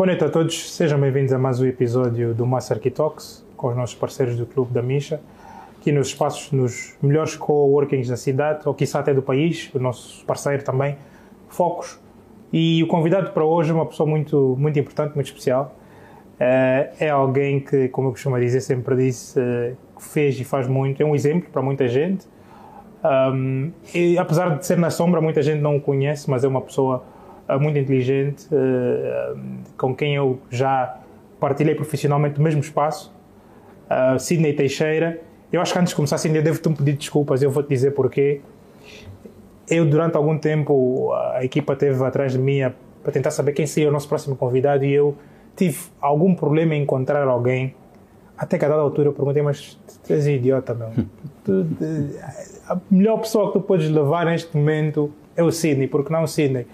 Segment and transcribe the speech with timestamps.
[0.00, 3.76] Boa noite a todos, sejam bem-vindos a mais um episódio do Master Talks com os
[3.76, 5.20] nossos parceiros do Clube da Misha,
[5.78, 10.24] aqui nos espaços, nos melhores coworkings da cidade, ou quiçá até do país, o nosso
[10.24, 10.96] parceiro também,
[11.50, 12.00] Focos.
[12.50, 15.76] E o convidado para hoje é uma pessoa muito, muito importante, muito especial.
[16.40, 21.02] Eh, é alguém que, como eu costumo dizer, sempre disse, eh, fez e faz muito,
[21.02, 22.26] é um exemplo para muita gente.
[23.94, 27.04] E apesar de ser na sombra, muita gente não o conhece, mas é uma pessoa
[27.58, 29.38] muito inteligente, uh,
[29.76, 30.98] com quem eu já
[31.38, 33.12] partilhei profissionalmente o mesmo espaço.
[33.90, 35.20] Uh, Sidney Teixeira.
[35.52, 37.68] Eu acho que antes de começar, Sidney, eu devo-te um pedido de desculpas, eu vou-te
[37.68, 38.40] dizer porquê.
[39.68, 42.60] Eu, durante algum tempo, a equipa esteve atrás de mim
[43.02, 45.16] para tentar saber quem seria o nosso próximo convidado e eu
[45.56, 47.74] tive algum problema em encontrar alguém.
[48.36, 50.90] Até que a dada altura eu perguntei, mas tu és idiota, meu.
[51.42, 51.66] Tu,
[52.68, 56.26] a melhor pessoa que tu podes levar neste momento é o Sidney, porque não o
[56.26, 56.66] Sidney.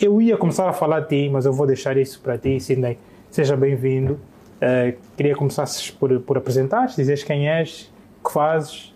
[0.00, 2.98] Eu ia começar a falar de ti, mas eu vou deixar isso para ti, Sidney.
[3.30, 4.14] Seja bem-vindo.
[4.56, 5.66] Uh, queria começar
[6.00, 8.94] por, por apresentar, dizeres quem és, o que fazes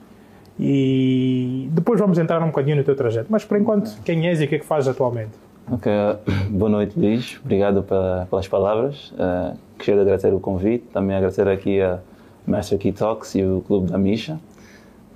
[0.58, 3.26] e depois vamos entrar um bocadinho no teu trajeto.
[3.30, 5.30] Mas por enquanto, quem és e o que é que fazes atualmente?
[5.70, 5.92] Ok,
[6.50, 9.12] boa noite Luís, obrigado pela, pelas palavras.
[9.12, 12.00] Uh, queria agradecer o convite, também agradecer aqui a
[12.44, 14.40] Master Key Talks e o Clube da Misha.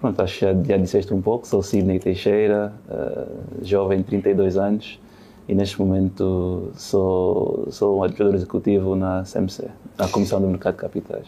[0.01, 5.01] Pronto, acho que já, já disseste um pouco, sou Sidney Teixeira, uh, jovem, 32 anos,
[5.49, 9.69] e neste momento sou, sou um administrador executivo na CMC,
[9.99, 11.27] na Comissão do Mercado de Capitais.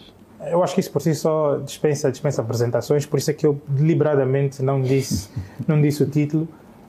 [0.51, 3.61] Eu acho que isso por si só dispensa, dispensa apresentações, por isso é que eu
[3.67, 5.31] deliberadamente não disse,
[5.67, 6.47] não disse o título.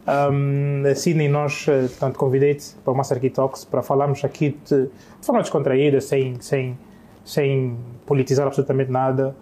[0.08, 4.84] Um, Sidney, nós, eh, portanto, convidei-te para o Master Key Talks para falarmos aqui de,
[4.84, 6.78] de forma descontraída, sem, sem,
[7.24, 9.36] sem politizar absolutamente nada.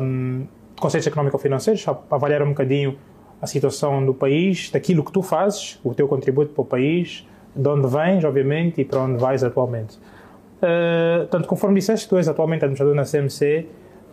[0.00, 0.46] Um,
[0.80, 2.96] conceitos económico-financeiros, avaliar um bocadinho
[3.40, 7.68] a situação do país, daquilo que tu fazes, o teu contributo para o país, de
[7.68, 9.96] onde vens, obviamente, e para onde vais atualmente.
[10.56, 13.66] Uh, tanto conforme disseste, tu és atualmente administrador na CMC,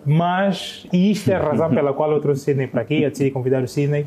[0.06, 3.10] mas, e isto é a razão pela qual eu trouxe o Sidney para aqui, eu
[3.10, 4.06] decidi convidar o Sidney.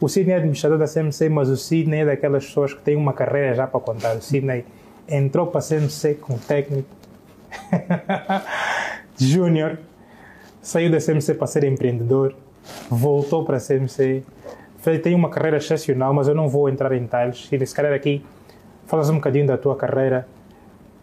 [0.00, 3.12] O Sidney é administrador da CMC, mas o Sidney é daquelas pessoas que têm uma
[3.12, 4.16] carreira já para contar.
[4.16, 4.64] O Sidney
[5.08, 6.88] entrou para a CMC com técnico
[9.18, 9.78] júnior,
[10.62, 12.34] saiu da CMC para ser empreendedor,
[12.88, 14.22] voltou para a CMC,
[15.02, 17.48] tem uma carreira excepcional, mas eu não vou entrar em detalhes.
[17.50, 18.24] E se calhar aqui
[18.86, 20.26] falas um bocadinho da tua carreira,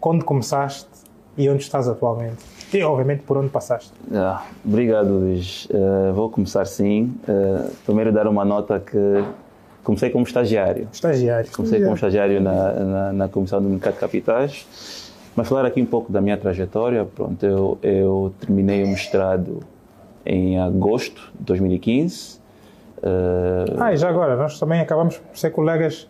[0.00, 0.88] quando começaste
[1.36, 2.44] e onde estás atualmente.
[2.72, 3.92] E, obviamente, por onde passaste.
[4.12, 5.66] Ah, obrigado, Luís.
[5.70, 7.14] Uh, vou começar sim.
[7.26, 9.24] Uh, primeiro, dar uma nota que
[9.82, 10.88] comecei como estagiário.
[10.92, 11.50] Estagiário.
[11.50, 14.66] Comecei como estagiário na, na, na Comissão do Mercado de Capitais
[15.38, 19.60] mas falar aqui um pouco da minha trajetória, pronto, eu, eu terminei o mestrado
[20.26, 22.37] em agosto de 2015.
[22.98, 23.76] Uh...
[23.78, 26.08] Ah, e já agora, nós também acabamos por ser colegas,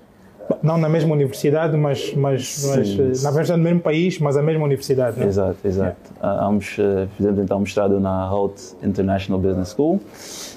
[0.63, 4.65] não na mesma universidade, mas, mas, mas na verdade no mesmo país, mas a mesma
[4.65, 5.19] universidade.
[5.19, 5.27] Não?
[5.27, 5.29] É?
[5.29, 6.13] Exato, exato.
[6.23, 6.47] Yeah.
[6.47, 10.01] Ambos uh, fizemos então mestrado na Holt International Business School.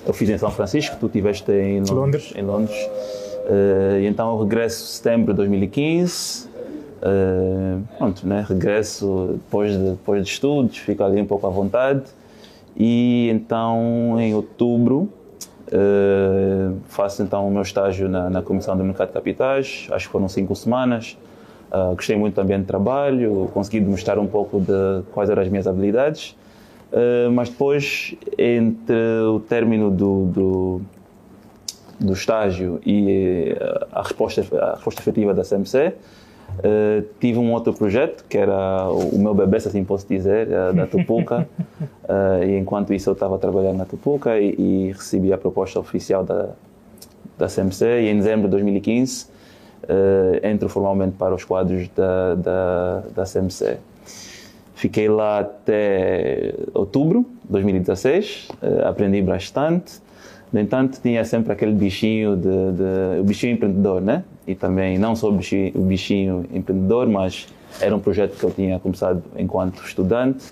[0.06, 1.92] Eu fiz em São Francisco, tu estiveste em Londres.
[1.92, 2.34] Londres.
[2.36, 2.78] Em Londres.
[2.78, 6.52] Uh, e então eu regresso em setembro de 2015
[7.02, 8.46] Uh, pronto, né?
[8.48, 12.04] regresso depois de, depois de estudos, fico ali um pouco à vontade
[12.78, 15.10] e então em outubro
[15.74, 20.12] uh, faço então o meu estágio na, na, Comissão do Mercado de Capitais, acho que
[20.12, 21.18] foram cinco semanas,
[21.72, 25.68] uh, gostei muito também do trabalho, consegui demonstrar um pouco de quais eram as minhas
[25.68, 26.36] habilidades,
[27.34, 30.82] mas depois entre o término do, do,
[31.98, 33.56] do estágio e
[33.94, 35.94] a resposta, a resposta efetiva da CMC,
[36.60, 40.74] Uh, tive um outro projeto que era o meu bebê, se assim posso dizer, uh,
[40.74, 41.48] da Tupuca.
[41.70, 46.24] uh, e enquanto isso eu estava trabalhando na Tupuca e, e, recebi a proposta oficial
[46.24, 46.50] da,
[47.38, 47.86] da CMC.
[48.02, 49.32] E em dezembro de 2015
[50.44, 53.78] entro formalmente para os quadros da, da, da CMC.
[54.76, 58.50] Fiquei lá até outubro de 2016,
[58.86, 60.00] aprendi bastante.
[60.54, 64.24] No entanto, tinha sempre aquele bichinho de, de o bichinho empreendedor, né?
[64.48, 67.48] E também não só o bichinho, o bichinho empreendedor, mas
[67.80, 70.52] era um projeto que eu tinha começado enquanto estudante.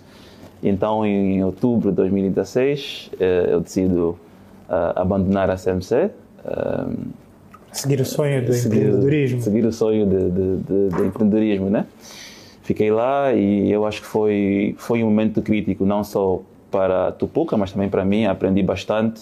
[0.61, 4.17] Então, em outubro de 2016, eh, eu decido
[4.69, 5.95] uh, abandonar a CMC.
[5.95, 6.85] Eh,
[7.71, 9.41] seguir o sonho do seguir, empreendedorismo.
[9.41, 11.85] Seguir o sonho de, empreendedorismo, né?
[12.61, 17.57] Fiquei lá e eu acho que foi, foi um momento crítico, não só para Tupuca,
[17.57, 18.25] mas também para mim.
[18.25, 19.21] Aprendi bastante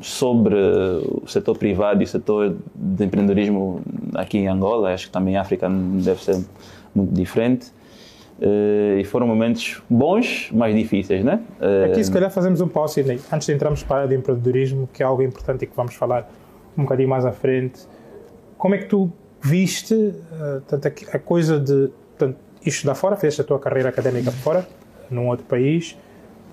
[0.00, 3.82] sobre o setor privado e o setor de empreendedorismo
[4.14, 6.44] aqui em Angola, acho que também em África deve ser
[6.94, 7.72] muito diferente.
[8.38, 11.40] Uh, e foram momentos bons, mas difíceis, né?
[11.60, 13.00] Uh, Aqui, se calhar, fazemos um pause,
[13.32, 15.94] antes de entrarmos para a área de empreendedorismo, que é algo importante e que vamos
[15.94, 16.28] falar
[16.76, 17.86] um bocadinho mais à frente.
[18.58, 19.10] Como é que tu
[19.40, 22.36] viste uh, tanto a, coisa de tanto,
[22.66, 24.66] isto da fora, fizeste a tua carreira académica fora,
[25.08, 25.96] num outro país,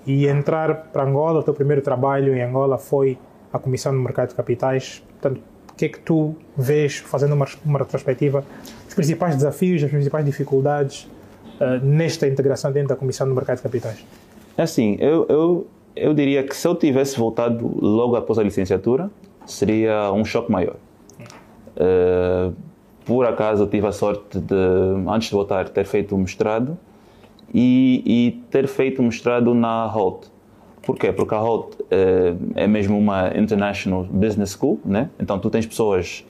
[0.06, 3.18] e entrar para Angola, o teu primeiro trabalho em Angola foi
[3.52, 5.02] a Comissão do Mercado de Capitais.
[5.20, 5.40] Portanto,
[5.70, 8.44] o que é que tu vês, fazendo uma, uma retrospectiva,
[8.86, 11.08] os principais desafios, as principais dificuldades
[11.60, 14.04] uh, nesta integração dentro da Comissão do Mercado de Capitais?
[14.56, 15.66] É assim, eu, eu,
[15.96, 19.10] eu diria que se eu tivesse voltado logo após a licenciatura,
[19.46, 20.76] seria um choque maior.
[21.76, 22.52] Uh,
[23.04, 24.54] por acaso eu tive a sorte de,
[25.08, 26.76] antes de voltar, ter feito o mestrado
[27.52, 30.30] e, e ter feito mestrado na HOLT.
[30.82, 31.12] Porquê?
[31.12, 31.86] Porque a HOLT uh,
[32.54, 35.10] é mesmo uma International Business School, né?
[35.18, 36.24] então tu tens pessoas,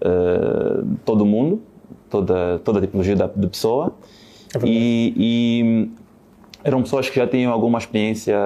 [0.00, 1.60] uh, todo mundo,
[2.08, 3.92] toda, toda a tipologia de pessoa,
[4.54, 5.90] é e, e,
[6.64, 8.36] eram pessoas que já tinham alguma experiência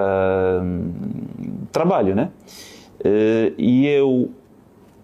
[0.60, 2.30] de um, trabalho, né?
[3.00, 4.30] Uh, e eu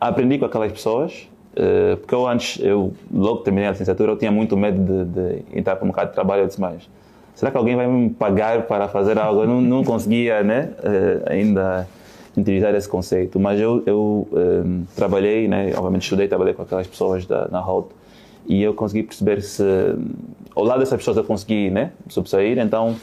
[0.00, 4.30] aprendi com aquelas pessoas, uh, porque eu antes, eu logo terminei a licenciatura, eu tinha
[4.30, 6.42] muito medo de, de entrar para o mercado de trabalho.
[6.42, 6.88] Eu disse, mas
[7.38, 9.42] será que alguém vai me pagar para fazer algo?
[9.42, 10.70] Eu não, não conseguia, né?
[10.80, 11.86] Uh, ainda
[12.36, 15.72] utilizar esse conceito, mas eu, eu um, trabalhei, né?
[15.76, 17.90] Obviamente estudei, trabalhei com aquelas pessoas da, na HOT
[18.44, 19.62] e eu consegui perceber se
[20.52, 21.92] ao lado dessas pessoas eu consegui, né?
[22.08, 22.96] Subsair, então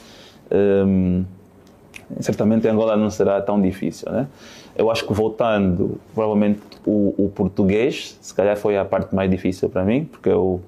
[0.51, 1.23] um,
[2.19, 4.27] certamente Angola não será tão difícil, né?
[4.75, 9.69] Eu acho que voltando, provavelmente o, o, português, se calhar foi a parte mais difícil
[9.69, 10.59] para mim, porque eu,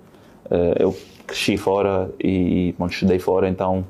[0.79, 0.95] eu
[1.25, 3.83] cresci fora e bom, estudei fora, então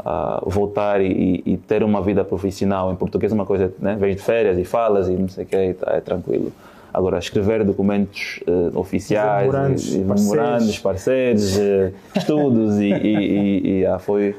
[0.00, 3.96] uh, voltar e, e, ter uma vida profissional em português é uma coisa, né?
[3.98, 6.52] Vens de férias e falas e não sei o que, tá, é tranquilo.
[6.94, 14.34] Agora, escrever documentos uh, oficiais, memorandos, parceiros, uh, estudos e, e, e, foi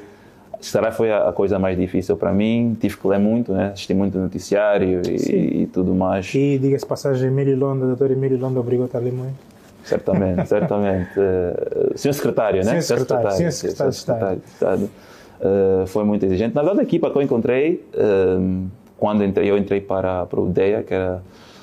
[0.59, 2.75] será foi a, coisa mais difícil para mim.
[2.79, 3.71] Tive que ler muito, né?
[3.73, 6.33] assisti muito noticiário e, e tudo mais.
[6.33, 9.46] E diga-se passagem, Emílio Londa, doutor Emílio Londa, obrigou-te a ler muito.
[9.87, 11.19] Certamente, certamente.
[11.19, 12.81] Uh, senhor secretário, né?
[12.81, 14.89] Senhor secretário, senhor secretário, secretário de Estado.
[15.39, 16.53] Uh, foi muito exigente.
[16.53, 18.67] Na verdade, a equipa que eu encontrei, uh,
[18.97, 21.21] quando entrei, eu entrei para, para o DEA, que era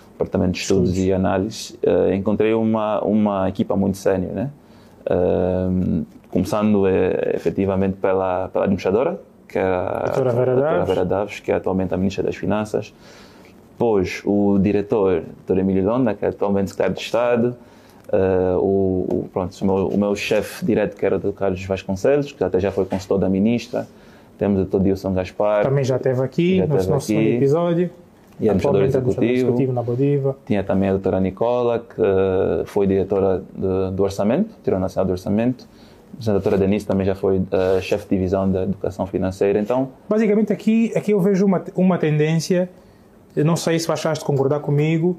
[0.08, 1.08] o Departamento de Estudos, Estudos.
[1.08, 1.78] e Análise,
[2.14, 4.50] encontrei uma, uma equipa muito sénior, né?
[6.30, 6.86] começando
[7.34, 11.96] efetivamente pela, pela administradora, que é a doutora Vera, Vera Daves, que é atualmente a
[11.96, 12.94] Ministra das Finanças.
[13.74, 17.56] Depois, o diretor, doutor Emílio Londa, que é atualmente secretário de Estado.
[18.14, 21.32] Uh, o, o, pronto, o meu, meu chefe direto, que era o Dr.
[21.32, 23.86] Carlos Vasconcelos, que até já foi consultor da Ministra.
[24.38, 24.82] Temos o Dr.
[24.82, 25.64] Dilson Gaspar.
[25.64, 27.04] Também já esteve aqui, já no nosso aqui.
[27.06, 27.90] segundo episódio.
[28.40, 29.24] E administrador executivo.
[29.24, 30.36] executivo na Bodiva.
[30.44, 35.66] Tinha também a doutora Nicola, que foi diretora de, do Orçamento, tirou Nacional do Orçamento
[36.26, 39.88] a doutora Denise também já foi uh, chefe de divisão da educação financeira, então...
[40.08, 42.68] Basicamente aqui, aqui eu vejo uma, uma tendência,
[43.36, 45.18] não sei se de concordar comigo,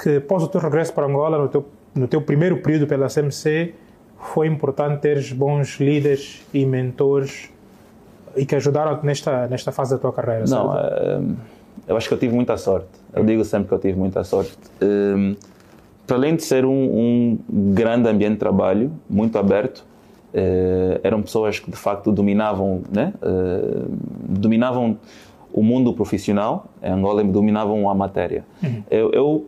[0.00, 1.64] que após o teu regresso para Angola, no teu,
[1.96, 3.74] no teu primeiro período pela CMC,
[4.18, 7.50] foi importante teres bons líderes e mentores
[8.36, 11.36] e que ajudaram nesta, nesta fase da tua carreira, Não, uh,
[11.88, 12.88] eu acho que eu tive muita sorte.
[13.14, 14.52] Eu digo sempre que eu tive muita sorte.
[14.82, 15.36] Uh,
[16.06, 17.38] para além de ser um, um
[17.72, 19.84] grande ambiente de trabalho, muito aberto,
[20.34, 23.12] uh, eram pessoas que de facto dominavam, né?
[23.22, 23.90] Uh,
[24.28, 24.98] dominavam
[25.52, 28.44] o mundo profissional em Angola dominavam a matéria.
[28.62, 28.82] Uhum.
[28.90, 29.46] Eu, eu,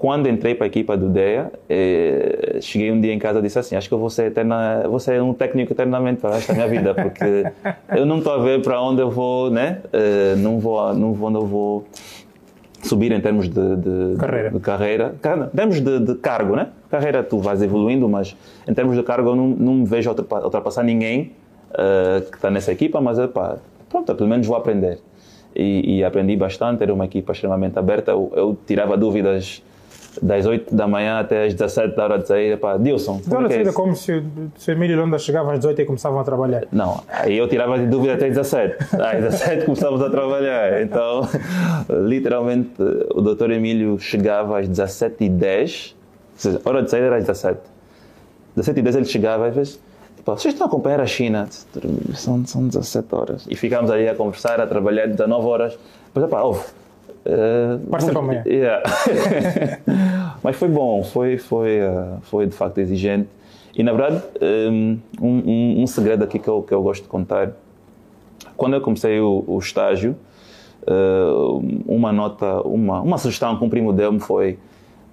[0.00, 3.58] quando entrei para a equipa do DEA, eh, cheguei um dia em casa e disse
[3.58, 6.66] assim: Acho que eu vou ser, eterna, vou ser um técnico eternamente para esta minha
[6.66, 7.44] vida, porque
[7.94, 9.80] eu não estou a ver para onde eu vou, né?
[9.92, 11.84] Eh, não vou, não vou, não vou
[12.82, 14.50] subir em termos de, de carreira.
[14.50, 15.14] De, carreira.
[15.52, 16.68] Em termos de, de, cargo, né?
[16.88, 18.34] Carreira tu vais evoluindo, mas
[18.66, 21.32] em termos de cargo eu não, não me vejo ultrapassar ninguém
[21.72, 23.58] uh, que está nessa equipa, mas pá,
[23.90, 24.98] pronto, pelo menos vou aprender.
[25.54, 29.62] E, e, aprendi bastante, era uma equipa extremamente aberta, eu, eu tirava dúvidas
[30.20, 33.20] das 8 da manhã até as 17 da hora de sair, pá, Dilson.
[33.28, 34.22] Como então, é, é como se,
[34.56, 36.64] se o Emílio Londa chegava às 18 e começavam a trabalhar.
[36.72, 38.76] Não, aí eu tirava de dúvida até 17.
[38.94, 40.82] Às 17 começávamos a trabalhar.
[40.82, 41.22] Então,
[42.06, 42.70] literalmente,
[43.14, 45.96] o doutor Emílio chegava às 17 e 10,
[46.34, 47.60] ou seja, a hora de sair era às 17.
[48.56, 49.80] 17 e 10 ele chegava, às vezes,
[50.16, 51.46] tipo, vocês estão a acompanhar a China?
[52.14, 53.46] São, são 17 horas.
[53.48, 55.78] E ficámos ali a conversar, a trabalhar 19 horas.
[56.12, 56.64] Depois, pá, ouve,
[57.24, 58.42] Uh, Parece para amanhã.
[58.46, 58.82] Yeah.
[60.42, 63.28] Mas foi bom, foi, foi, uh, foi de facto exigente.
[63.76, 67.52] E na verdade, um, um, um, segredo aqui que eu, que eu gosto de contar:
[68.56, 70.16] quando eu comecei o, o estágio,
[70.82, 74.58] uh, uma nota, uma, uma sugestão que um primo deu-me foi: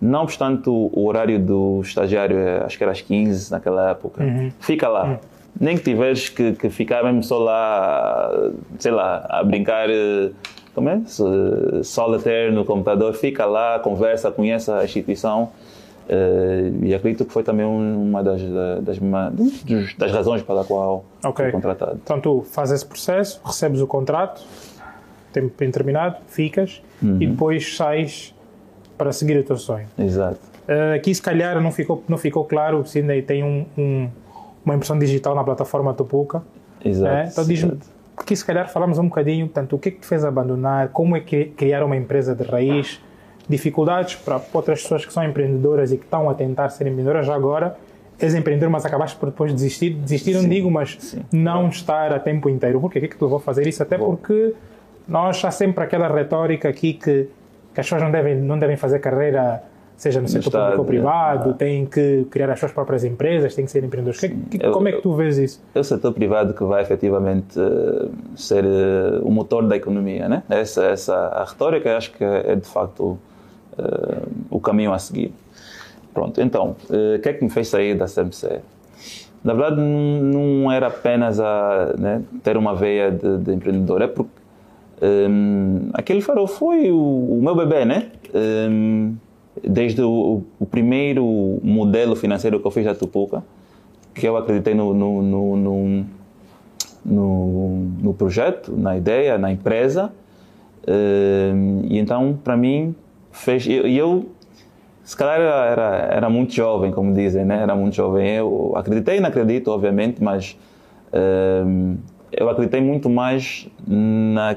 [0.02, 4.52] não obstante o, o, horário do estagiário, acho que era às 15 naquela época, uhum.
[4.60, 5.06] fica lá.
[5.06, 5.18] Uhum.
[5.60, 8.30] Nem que tiveres que, que ficar mesmo só lá,
[8.78, 9.88] sei lá, a brincar
[10.86, 11.02] é?
[11.84, 15.50] Solitaire no computador, fica lá, conversa, conhece a instituição.
[16.08, 18.42] Uh, e acredito que foi também uma das,
[18.82, 21.46] das, das, das razões pela qual okay.
[21.46, 22.00] fui contratado.
[22.02, 24.42] Então tu fazes esse processo, recebes o contrato,
[25.34, 27.18] tempo indeterminado, ficas uhum.
[27.22, 28.34] e depois sais
[28.98, 29.86] para seguir o teu sonho.
[30.00, 30.40] Exato.
[30.68, 34.10] Uh, aqui se calhar não ficou, não ficou claro se ainda tem um, um,
[34.64, 36.42] uma impressão digital na plataforma Tupuca.
[36.86, 37.16] Exato.
[37.16, 37.28] É?
[37.28, 37.78] Então diz-me,
[38.18, 41.16] aqui se calhar falamos um bocadinho, portanto, o que é que te fez abandonar, como
[41.16, 43.02] é que criar uma empresa de raiz,
[43.48, 47.78] dificuldades para outras pessoas que são empreendedoras e que estão a tentar ser empreendedoras agora,
[48.20, 49.92] és empreendedor, mas acabaste por depois desistir.
[49.92, 51.22] Desistir, não digo, mas sim.
[51.32, 52.82] não estar a tempo inteiro.
[52.82, 53.84] Por que é que tu vou fazer isso?
[53.84, 54.16] Até Bom.
[54.16, 54.54] porque
[55.08, 57.30] nós há sempre aquela retórica aqui que,
[57.74, 59.64] que as pessoas não devem, não devem fazer carreira,
[59.98, 63.72] seja no setor público ou privado, têm que criar as suas próprias empresas, têm que
[63.72, 64.20] ser empreendedores.
[64.20, 65.62] Que, que, como é que tu vês isso?
[65.74, 70.30] É o setor privado que vai efetivamente uh, ser uh, o motor da economia.
[70.30, 70.44] Né?
[70.48, 73.18] Essa, essa a retórica acho que é de facto
[73.74, 75.34] uh, o caminho a seguir.
[76.14, 78.60] Pronto, então, o que é que me fez sair da CMC?
[79.44, 84.32] Na verdade, não era apenas a né, ter uma veia de, de empreendedor, é porque
[85.00, 88.08] um, aquele farol foi o, o, meu bebê, né?
[88.34, 89.16] Um,
[89.64, 93.44] desde o, o, primeiro modelo financeiro que eu fiz da Tupuca,
[94.14, 96.06] que eu acreditei no, no, no,
[97.06, 97.70] no,
[98.02, 100.12] no projeto, na ideia, na empresa.
[100.88, 102.96] Um, e então, para mim,
[103.32, 103.66] fez.
[103.66, 104.28] E eu,
[105.04, 107.62] se calhar, era, era muito jovem, como dizem, né?
[107.62, 108.28] Era muito jovem.
[108.36, 110.58] Eu acreditei e não acredito, obviamente, mas
[112.32, 114.56] eu acreditei muito mais na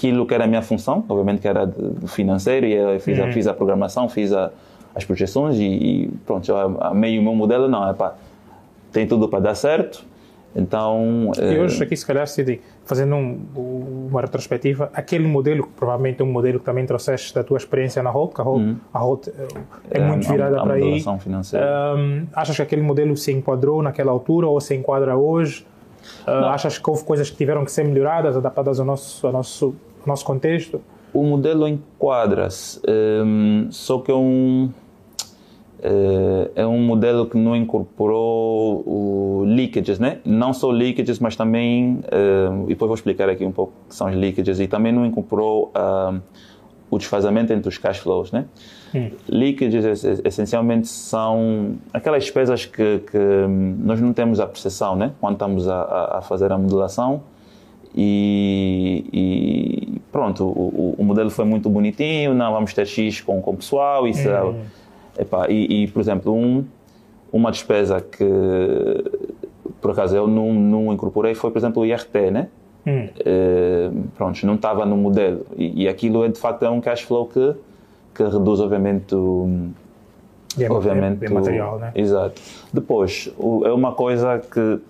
[0.00, 1.70] aquilo que era a minha função, obviamente que era
[2.06, 3.26] financeiro, e eu fiz, uhum.
[3.26, 4.50] a, fiz a programação, fiz a,
[4.94, 8.14] as projeções e, e pronto, eu amei o meu modelo, não, é pá,
[8.90, 10.02] tem tudo para dar certo,
[10.56, 11.30] então...
[11.38, 16.22] E eh, hoje aqui se calhar, Cid, fazendo um, uma retrospectiva, aquele modelo, que provavelmente
[16.22, 18.76] é um modelo que também trouxeste da tua experiência na Holt, que a Holt, uhum.
[18.92, 19.32] a Holt eh,
[19.90, 21.04] é, é muito virada a, a para aí.
[21.04, 25.66] Um, achas que aquele modelo se enquadrou naquela altura ou se enquadra hoje?
[26.26, 29.74] Uh, achas que houve coisas que tiveram que ser melhoradas, adaptadas ao nosso, ao nosso,
[30.08, 30.80] nosso contexto?
[31.12, 34.70] O modelo enquadra-se, um, só que é um,
[35.82, 40.18] eh, é um modelo que não incorporou o leakages, né?
[40.24, 43.94] Não só leakages, mas também, uh, e depois vou explicar aqui um pouco o que
[43.94, 46.20] são os leakages, e também não incorporou uh,
[46.90, 48.44] o desfazamento entre os cash flows, né?
[48.94, 49.10] Hum.
[49.26, 55.12] Leakages essencialmente são aquelas despesas que, que hum, nós não temos a percepção, né?
[55.18, 57.22] Quando estamos a, a fazer a modulação
[57.94, 63.50] e, e pronto, o, o, modelo foi muito bonitinho, não vamos ter X com, com
[63.52, 64.60] o pessoal, isso hum.
[65.16, 66.64] é, epá, e, e, por exemplo, um,
[67.32, 68.24] uma despesa que
[69.80, 72.48] por acaso eu não, não incorporei foi, por exemplo, o IRT, né?
[72.86, 73.08] Hum.
[73.20, 75.46] Uh, pronto, não estava no modelo.
[75.56, 77.54] E, e, aquilo é de facto é um cash flow que,
[78.14, 79.70] que reduz, obviamente, o,
[80.58, 81.92] e é, obviamente, é, é material, né?
[81.94, 82.40] Exato.
[82.72, 84.80] Depois, o, é uma coisa que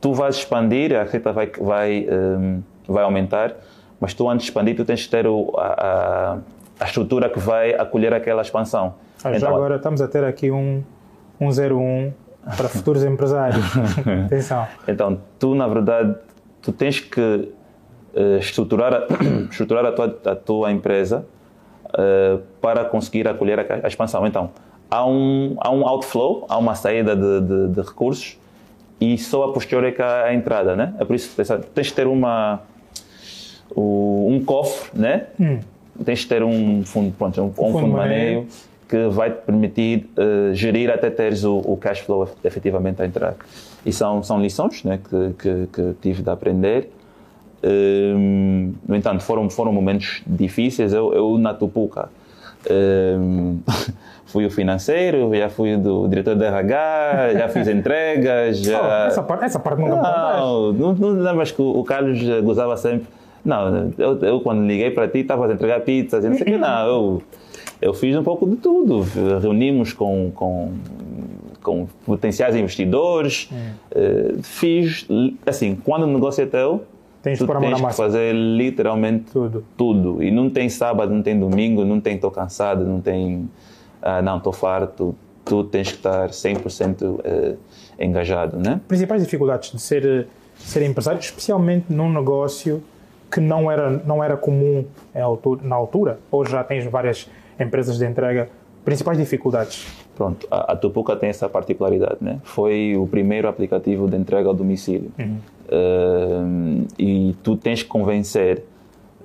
[0.00, 3.54] tu vais expandir, a receita vai, vai, um, vai aumentar,
[4.00, 6.38] mas tu antes de expandir, tu tens que ter o, a,
[6.78, 8.94] a, estrutura que vai acolher aquela expansão.
[9.22, 10.82] Ah, então, já agora estamos a ter aqui um,
[11.40, 12.12] um 01
[12.56, 13.64] para futuros empresários.
[14.26, 14.66] Atenção.
[14.86, 16.14] Então, tu, na verdade,
[16.62, 17.20] tu tens que
[18.14, 19.06] uh, estruturar, a,
[19.50, 21.26] estruturar a, tua, a tua empresa
[21.86, 24.24] uh, para conseguir acolher a, a, expansão.
[24.26, 24.50] Então,
[24.88, 28.38] há um, há um outflow, há uma saída de, de, de recursos
[29.00, 30.94] e só a posteriori é que a entrada, né?
[30.98, 32.62] É por isso que tens que ter uma,
[33.76, 35.26] um cofre, né?
[35.38, 35.60] Hum.
[36.04, 38.46] Tens que ter um fundo, pronto, um, um fundo, fundo maneio
[38.88, 43.36] que vai te permitir uh, gerir até teres o, o, cash flow efetivamente a entrar.
[43.84, 46.90] E são, são lições né, que, que, que tive de aprender.
[47.62, 50.92] Um, ehm, no entanto, foram, foram momentos difíceis.
[50.92, 52.08] Eu, eu na Tupuca,
[52.70, 53.58] um, ehm,
[54.28, 58.58] fui o financeiro, já fui do diretor de RH, já fiz entregas.
[58.58, 58.80] Já...
[58.80, 63.06] Oh, essa, parte, essa parte não Não, não, não lembras que o Carlos gozava sempre.
[63.44, 66.58] Não, eu, eu quando liguei para ti, estava a entregar pizzas, não sei o que,
[66.58, 67.22] não, eu
[67.80, 69.06] eu fiz um pouco de tudo.
[69.40, 70.72] Reunimos com, com,
[71.62, 73.48] com potenciais investidores,
[73.92, 75.06] uh, fiz,
[75.46, 76.84] assim, quando o negócio é teu,
[77.22, 79.64] tens, tu tens que fazer literalmente tudo.
[79.76, 80.22] tudo.
[80.22, 83.48] E não tem sábado, não tem domingo, não tem estou cansado, não tem,
[84.02, 85.14] ah, não, estou farto.
[85.44, 87.56] Tu tens que estar 100% uh, eh,
[87.98, 88.80] engajado, né?
[88.86, 90.26] Principais dificuldades de ser,
[90.58, 92.82] ser empresário, especialmente num negócio
[93.30, 94.84] que não era, não era comum
[95.62, 96.18] na altura.
[96.30, 98.50] Hoje já tens várias empresas de entrega,
[98.84, 99.86] principais dificuldades?
[100.14, 102.40] Pronto, a, a Tupuca tem essa particularidade, né?
[102.42, 105.10] Foi o primeiro aplicativo de entrega ao domicílio.
[105.18, 105.38] Uhum.
[105.68, 108.64] Uh, e tu tens que convencer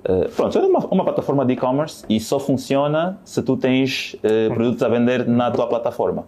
[0.04, 4.52] Uh, pronto, é uma, uma plataforma de e-commerce e só funciona se tu tens uh,
[4.52, 6.26] produtos a vender na tua plataforma.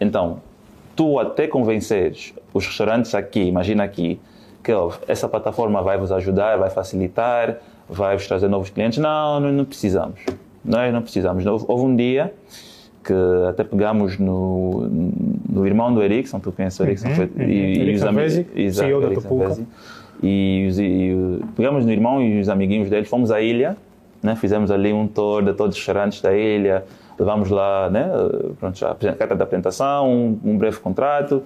[0.00, 0.40] Então,
[0.94, 4.20] tu até convenceres os restaurantes aqui, imagina aqui,
[4.62, 7.58] que ó, essa plataforma vai vos ajudar, vai facilitar,
[7.88, 8.98] vai vos trazer novos clientes.
[8.98, 10.20] Não, não, não precisamos.
[10.64, 11.44] Nós não precisamos.
[11.46, 12.32] Houve um dia
[13.02, 13.14] que
[13.48, 14.88] até pegamos no,
[15.48, 17.48] no irmão do Erickson, tu conheces o Erickson, uhum, uhum.
[17.48, 18.32] e, e os amigos.
[18.72, 19.56] CEO da Tupuca.
[20.22, 23.76] E, e, pegamos no irmão e os amiguinhos dele, fomos à ilha,
[24.22, 24.34] né?
[24.36, 26.84] fizemos ali um tour de todos os restaurantes da ilha,
[27.18, 28.08] levamos lá né?
[28.58, 31.42] Pronto, a carta da apresentação, um, um breve contrato.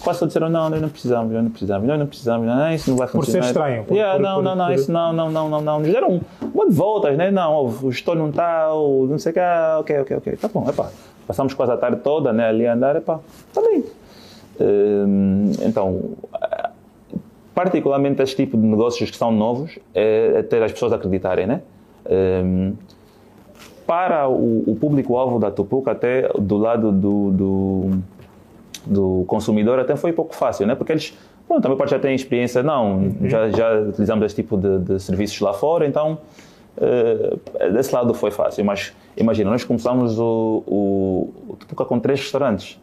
[0.00, 2.90] Quase todos disseram, não, nós não precisamos, nós não precisamos, nós não precisamos, não, isso
[2.90, 3.38] não vai funcionar.
[3.38, 3.84] Por ser estranho.
[3.84, 5.80] Por, yeah, por, não, por, não, não, isso não, não, não, não, não.
[5.80, 7.30] Nos deram um de voltas, né?
[7.30, 9.40] Não, o gestor não está, não sei o que,
[9.78, 10.36] ok, ok, ok.
[10.36, 10.88] Tá bom, epá.
[11.26, 13.20] Passamos quase a tarde toda né, ali a andar, epá,
[13.52, 13.84] tá bem.
[14.60, 16.00] Hum, então,
[17.62, 21.60] particularmente este tipo de negócios que são novos, é, é ter as pessoas acreditarem, né?
[22.10, 22.72] Um,
[23.86, 27.90] para o, o público-alvo da Tupuca, até do lado do, do,
[28.86, 30.74] do, consumidor, até foi pouco fácil, né?
[30.74, 33.16] Porque eles, bom, também pode já ter experiência, não, uhum.
[33.24, 36.16] já, já utilizamos esse tipo de, de serviços lá fora, então
[36.78, 38.64] uh, desse lado foi fácil.
[38.64, 42.80] Mas imagina, nós começamos o, o, o Tupuca com três restaurantes.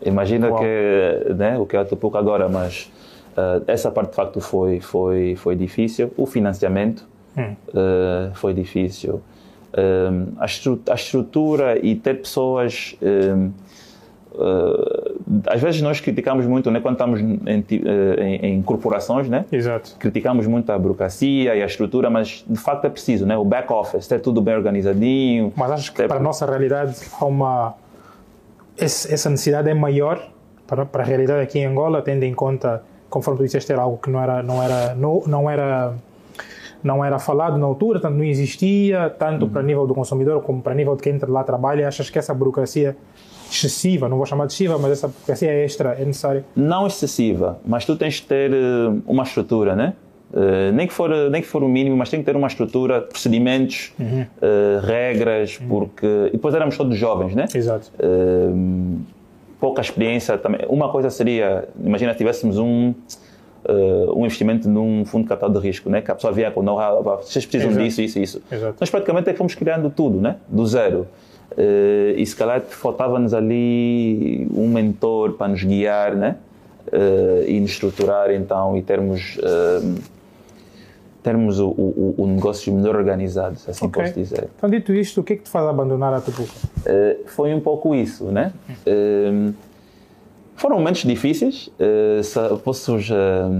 [0.00, 0.60] Imagina Uau.
[0.60, 2.90] que, né, o que é a Tupuca agora, mas
[3.38, 6.12] Uh, essa parte de facto foi, foi, foi difícil.
[6.16, 7.54] O financiamento hum.
[7.68, 9.22] uh, foi difícil.
[9.76, 12.96] Um, a, estru a, estrutura e ter pessoas.
[13.00, 13.52] Um,
[14.32, 19.44] uh, às vezes nós criticamos muito, né, quando estamos em, em, em, corporações, né?
[19.52, 19.94] Exato.
[20.00, 23.36] Criticamos muito a burocracia e a estrutura, mas de facto é preciso, né?
[23.36, 25.52] O back office, ter tudo bem organizadinho.
[25.54, 27.74] Mas acho que para a nossa realidade há uma
[28.76, 30.28] essa necessidade é maior
[30.66, 33.98] para, para a realidade aqui em Angola, tendo em conta conforme tu disseste, era algo
[33.98, 35.94] que não era, não era, não, não era,
[36.82, 39.50] não era falado na altura, tanto não existia, tanto uhum.
[39.50, 41.88] para nível do consumidor como para nível de quem lá trabalha.
[41.88, 42.96] Achas que essa burocracia
[43.50, 46.44] excessiva, não vou chamar de excessiva, mas essa burocracia extra é necessária?
[46.54, 49.94] Não excessiva, mas tu tens de ter uh, uma estrutura, né?
[50.30, 53.00] Uh, nem, que for, nem que for o mínimo, mas tem que ter uma estrutura,
[53.00, 54.26] procedimentos, uhum.
[54.42, 55.68] uh, regras, uhum.
[55.68, 56.06] porque.
[56.06, 57.46] E depois éramos todos jovens, né?
[57.54, 57.90] Exato
[59.60, 60.60] pouca experiência também.
[60.68, 62.94] Uma coisa seria, imagina se tivéssemos um
[63.64, 66.00] uh, um investimento num fundo de capital de risco, né?
[66.00, 67.84] Que a pessoa via com know-how, vocês precisam Exato.
[67.84, 68.42] disso, isso, isso.
[68.50, 68.76] Exato.
[68.80, 70.36] Nós praticamente é que fomos criando tudo, né?
[70.48, 71.06] Do zero.
[71.52, 76.36] Uh, e se calhar faltava-nos ali um mentor para nos guiar, né?
[76.86, 79.38] Uh, e nos estruturar então e termos
[81.28, 84.02] termos o, o, o, negócio melhor organizado, assim okay.
[84.02, 84.48] posso dizer.
[84.56, 86.50] Então, dito isto, o que é que te faz abandonar a Tupuca?
[86.78, 88.50] Uh, foi um pouco isso, né?
[88.86, 89.52] Uh,
[90.56, 91.68] foram momentos difíceis.
[91.78, 93.50] Uh, posso já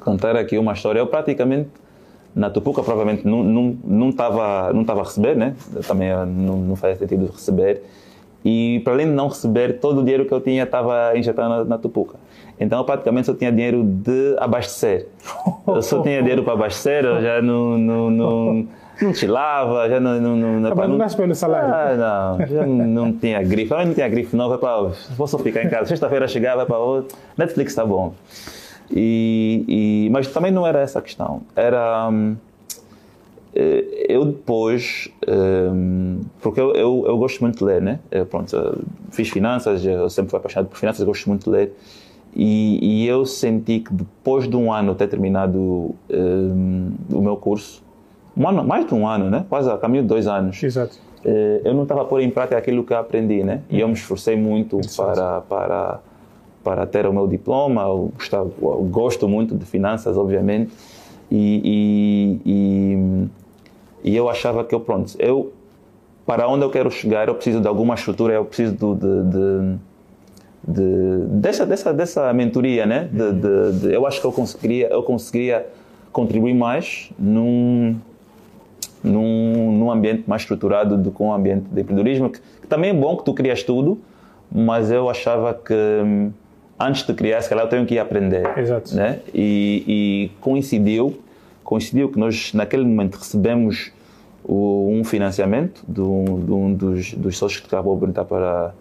[0.00, 0.98] contar aqui uma história.
[0.98, 1.70] Eu praticamente
[2.34, 5.56] na Tupuca provavelmente não não não estava não estava a receber, né?
[5.86, 7.82] Também não, não faz sentido receber.
[8.44, 11.64] E para além de não receber, todo o dinheiro que eu tinha estava injetado na,
[11.64, 12.18] na Tupuca.
[12.60, 15.08] Então, eu praticamente só tinha dinheiro de abastecer.
[15.66, 18.68] Eu só tinha dinheiro para abastecer, eu já não, não, não,
[19.00, 20.20] não chilava, já não...
[20.20, 21.72] não, não, não Abandonaste pelo salário?
[21.72, 23.72] Ah, não, já não tinha grife.
[23.72, 24.90] Eu não tinha grife não, para...
[25.16, 25.86] Posso ficar em casa.
[25.86, 26.76] Sexta-feira chegava para...
[27.38, 28.12] Netflix está bom.
[28.90, 31.40] E, e, mas também não era essa a questão.
[31.56, 32.10] Era...
[32.10, 32.36] Hum,
[33.54, 37.98] eh, eu depois, hum, porque eu, eu, eu, gosto muito de ler, né?
[38.10, 41.72] Eu, pronto, fiz finanças, eu sempre fui apaixonado por finanças, gosto muito de ler.
[42.34, 47.82] E, e, eu senti que depois de um ano ter terminado um, o meu curso,
[48.36, 49.44] um ano, mais de um ano, né?
[49.48, 50.96] quase a caminho de dois anos, Exato.
[51.24, 53.44] Uh, eu não estava a pôr em prática aquilo que eu aprendi.
[53.44, 53.60] Né?
[53.68, 56.00] E eu me esforcei muito para, para,
[56.64, 57.82] para ter o meu diploma.
[57.82, 60.72] Eu, gostava, eu gosto muito de finanças, obviamente.
[61.30, 62.50] E, e,
[64.04, 65.52] e, e, eu achava que eu, pronto, eu,
[66.26, 69.78] para onde eu quero chegar, eu preciso de alguma estrutura, eu preciso de, de, de
[70.66, 73.08] de, dessa, dessa, dessa mentoria, né?
[73.10, 75.66] De, de, de, eu acho que eu conseguiria, eu conseguiria
[76.12, 77.96] contribuir mais num,
[79.02, 82.94] num, num ambiente mais estruturado do que um ambiente de empreendedorismo, que, que, também é
[82.94, 84.00] bom que tu crias tudo,
[84.50, 86.30] mas eu achava que hum,
[86.78, 88.58] antes de criar, se calhar eu tenho que ir aprender.
[88.58, 88.94] Exato.
[88.94, 89.20] Né?
[89.34, 91.18] E, e coincidiu,
[91.62, 93.92] coincidiu que nós naquele momento recebemos
[94.44, 98.72] o, um financiamento de um, dos, dos sócios que acabou de perguntar para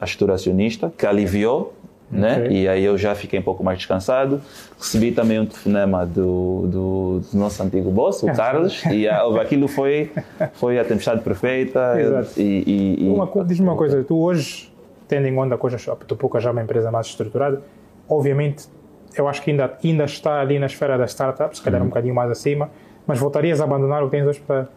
[0.00, 1.74] a estrutura acionista, que aliviou,
[2.10, 2.32] né?
[2.32, 2.48] okay.
[2.48, 2.52] né?
[2.52, 4.40] E aí eu já fiquei um pouco mais descansado.
[4.78, 9.68] Recebi também um telefonema do, do, do nosso antigo boss, o Carlos, e a, aquilo
[9.68, 10.10] foi,
[10.54, 12.00] foi a tempestade perfeita.
[12.00, 12.40] Exato.
[12.40, 14.72] E, e, e uma, diz-me uma coisa, tu hoje,
[15.06, 17.62] tendo em conta a Coisa tu pouco já é uma empresa mais estruturada,
[18.08, 18.66] obviamente
[19.16, 21.86] eu acho que ainda, ainda está ali na esfera das startups, se calhar uhum.
[21.86, 22.70] um bocadinho mais acima,
[23.06, 24.68] Mas voltarias a abandonar o que tens hoje para.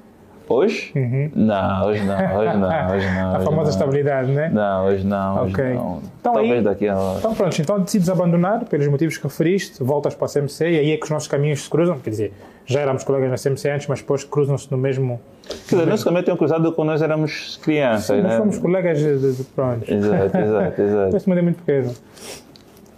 [0.52, 0.92] Hoje?
[0.96, 1.32] Uhum.
[1.36, 3.32] Não, hoje não, hoje não, hoje não.
[3.32, 3.70] a hoje famosa não.
[3.70, 4.50] estabilidade, né?
[4.54, 5.74] Não, hoje não, hoje Ok.
[5.74, 6.02] não.
[6.20, 7.16] Então Talvez aí- daqui a...
[7.18, 10.92] Então pronto, então decides abandonar pelos motivos que referiste, voltas para a CMC e aí
[10.92, 11.98] é que os nossos caminhos se cruzam.
[12.00, 12.34] Quer dizer,
[12.66, 15.20] já éramos colegas na CMC antes, mas depois cruzam-se no mesmo.
[15.68, 18.38] Quer dizer, nós também temos cruzado quando nós éramos crianças, Nós né?
[18.38, 19.92] fomos colegas de, de, de pronto.
[19.92, 21.18] Exato, exato, exato.
[21.18, 21.94] Este mundo é muito pequeno.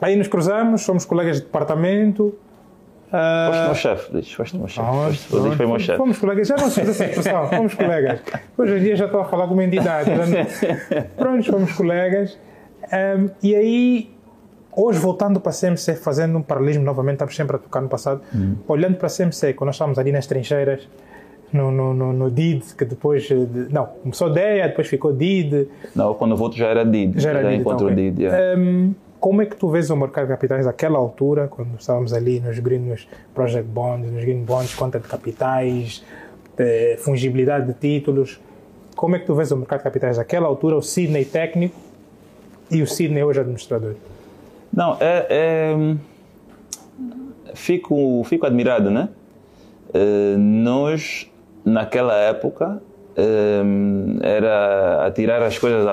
[0.01, 2.35] Aí nos cruzamos, somos colegas de departamento.
[3.13, 4.87] Ah, Foste meu chefe, diz, foste meu chefe.
[4.87, 5.97] Foste- Diz, foi meu chefe.
[5.97, 8.19] Fomos colegas, já não se usa essa expressão, fomos colegas.
[8.57, 10.09] Hoje em dia já estou a falar com uma entidade.
[10.09, 12.37] não- Pronto, fomos colegas.
[12.91, 14.11] Ahm, e aí,
[14.75, 18.21] hoje voltando para a CMC, fazendo um paralelismo novamente, estamos sempre a tocar no passado,
[18.67, 20.87] olhando para a CMC, quando nós estávamos ali nas trincheiras,
[21.53, 23.29] no, no, no, no DID, que depois.
[23.29, 23.35] eh,
[23.69, 27.19] não, começou DEA, depois ficou DID, Não, quando eu volto já era Did.
[27.19, 27.61] já era DID.
[27.61, 28.11] encontro então, ok.
[28.11, 28.53] Did, yeah.
[28.59, 28.91] Ahm,
[29.23, 32.59] como é que tu vês o mercado de capitais daquela altura, quando estávamos ali nos
[32.59, 36.03] green, nos project bonds, nos green bonds, conta de capitais,
[36.57, 38.37] de fungibilidade de títulos?
[38.97, 41.73] Como é que tu vês o mercado de capitais daquela altura, o Sydney técnico
[42.69, 43.93] e o Sydney hoje administrador?
[44.73, 45.95] Não, é, é-
[47.53, 49.07] fico, fico admirado, né?
[49.93, 51.31] Eh, nós,
[51.63, 52.81] naquela época,
[53.15, 53.61] eh,
[54.21, 55.85] era atirar as coisas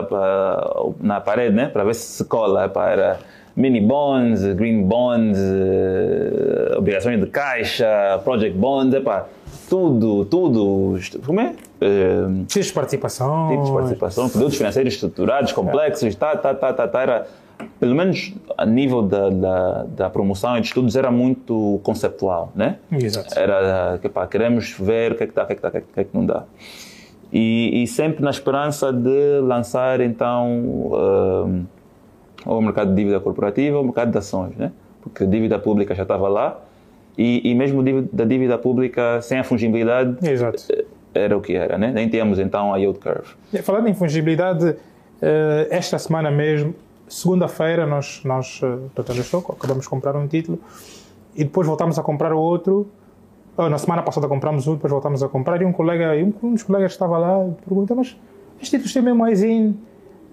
[1.00, 1.66] na parede, né?
[1.68, 2.66] Para ver se se cola.
[2.66, 3.18] Epá, Era
[3.56, 9.26] mini bonds, green bonds, eh, obrigações de caixa, project bonds, epá,
[9.68, 10.98] tudo, tudo.
[11.26, 11.54] Como é?
[11.80, 13.48] Eh, Tipos de participação.
[13.50, 17.26] tipos de participação, produtos financeiros estruturados, complexos, tá, tá, tá, tá, tá, era,
[17.78, 22.76] pelo menos a nível da, da, da promoção e de estudos, era muito conceptual, né?
[22.92, 23.38] Exato.
[23.38, 25.68] Era, que, pá, queremos ver o que é que dá, o que é que dá,
[25.68, 26.44] o que é que não dá.
[27.32, 30.64] E, e sempre na esperança de lançar, então,
[32.46, 34.72] ou o mercado de dívida corporativa ou o mercado de ações, né?
[35.00, 36.58] Porque a dívida pública já estava lá
[37.16, 40.62] e, e mesmo dívida- da dívida pública sem a fungibilidade Exato.
[41.14, 41.92] era o que era, né?
[41.92, 43.34] Nem tínhamos então a yield curve.
[43.62, 44.76] Falando em fungibilidade,
[45.22, 46.74] eh, esta semana mesmo,
[47.08, 50.58] segunda-feira, nós, nós eh, eu estou, acabamos de comprar um título
[51.34, 52.88] e depois voltamos a comprar o outro.
[53.60, 55.60] Oh, na semana passada compramos um, depois voltamos a comprar.
[55.60, 58.16] E um colega, e um, um dos colegas estava lá pergunta: Mas
[58.54, 59.76] estes títulos têm mesmo ISIN,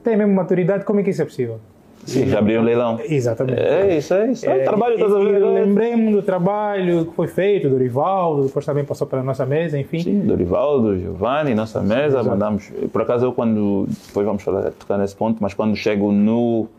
[0.02, 1.60] têm mesmo maturidade, como é que isso é possível?
[2.06, 2.98] Sim, já abriram leilão.
[3.04, 3.60] Exatamente.
[3.60, 4.50] É isso, é isso.
[4.50, 5.44] É, trabalho e, todas as e vezes.
[5.44, 10.00] lembrei-me do trabalho que foi feito, do Rivaldo, depois também passou pela nossa mesa, enfim.
[10.00, 12.72] Sim, Dorivaldo, Giovanni, nossa mesa, mandamos.
[12.94, 13.88] Por acaso eu quando.
[14.08, 16.70] Depois vamos falar, tocar nesse ponto, mas quando chego no.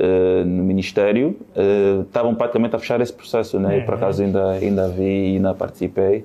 [0.00, 3.78] Eh, no Ministério, eh, estavam praticamente a fechar esse processo, né?
[3.78, 6.24] Eu, por acaso ainda, ainda vi e ainda participei.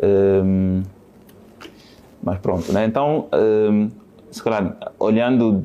[0.00, 0.82] Ehm,
[2.22, 2.84] mas pronto, né?
[2.84, 3.88] Então, ehm,
[4.30, 5.64] se calhar, olhando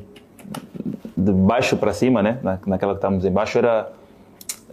[1.16, 2.38] de baixo para cima, né?
[2.42, 3.92] Na, naquela que estamos embaixo, era,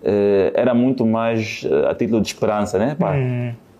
[0.04, 2.96] eh, era muito mais a título de esperança, né?
[3.00, 3.14] Pá,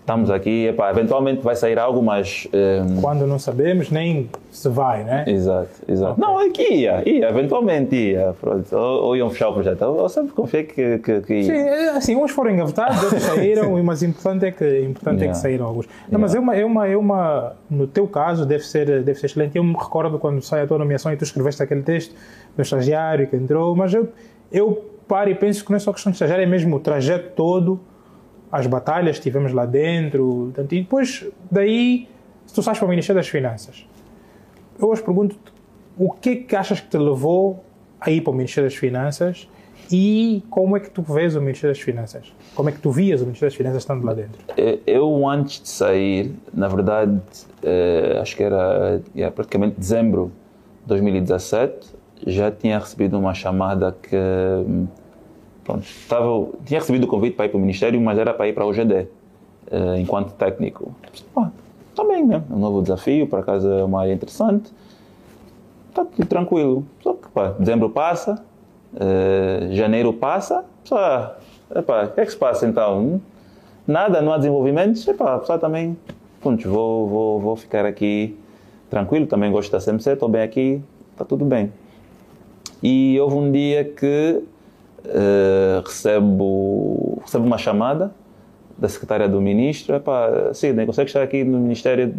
[0.04, 2.46] Estamos aqui, epá, eventualmente vai sair algo, mas.
[2.52, 5.24] ehm, Quando não sabemos, nem se vai, né?
[5.26, 6.20] Exato, exato.
[6.20, 8.36] Não, é que ia, ia, eventualmente ia.
[8.42, 8.76] Pronto.
[8.76, 9.82] Ou, ou iam fechar o projeto.
[9.82, 11.44] Eu, eu sempre confiei que, que, que ia.
[11.46, 15.20] Sim, é assim, uns foram engavetados, outros saíram, mas o importante é que, importante é
[15.20, 15.40] que Yeah.
[15.40, 15.88] saíram alguns.
[16.12, 19.28] Não, mas é uma, é, uma, é uma, no teu caso, deve ser, deve ser
[19.28, 19.56] excelente.
[19.58, 22.14] Eu me recordo quando sai a tua nomeação e tu escreveste aquele texto
[22.58, 24.10] do estagiário que entrou, mas eu,
[24.52, 27.32] eu paro e penso que não é só questão de estagiário, é mesmo o trajeto
[27.38, 27.80] todo,
[28.54, 32.08] as batalhas que tivemos lá dentro, portanto, e depois, daí,
[32.46, 33.84] se tu sais para o Ministério das Finanças,
[34.80, 35.52] eu hoje pergunto-te
[35.98, 37.66] o que é que achas que te levou
[38.00, 39.50] a ir para o Ministério das Finanças
[39.92, 42.32] e como é que tu vês o Ministério das Finanças?
[42.54, 44.40] Como é que tu vias o Ministério das Finanças estando lá dentro?
[44.86, 47.20] Eu, antes de sair, na verdade,
[47.64, 49.02] eh, acho que era
[49.34, 50.32] praticamente dezembro
[50.84, 51.88] de 2017,
[52.28, 54.16] já tinha recebido uma chamada que.
[55.64, 55.86] Pronto,
[56.66, 58.74] tinha recebido o convite para ir para o Ministério, mas era para ir para o
[58.74, 59.08] GD,
[59.72, 60.94] eh, enquanto técnico.
[61.36, 61.50] Ah,
[61.90, 62.44] está bem, né?
[62.52, 64.72] Um novo desafio, por acaso é uma área interessante.
[65.94, 66.86] Tudo tranquilo.
[67.02, 68.44] Só que, pá, dezembro passa,
[69.00, 71.38] eh, janeiro passa, só,
[71.74, 73.22] epá, o que é que se passa então?
[73.88, 75.98] Nada, não há desenvolvimentos, epá, só também,
[76.42, 78.38] pronto, vou, vou, vou ficar aqui
[78.90, 81.72] tranquilo, também gosto da CMC, estou bem aqui, está tudo bem.
[82.82, 84.44] E houve um dia que
[85.06, 88.12] eh, recebo, recebo uma chamada
[88.78, 92.14] da secretária do ministro, epá, Sidney, consegue estar aqui no Ministério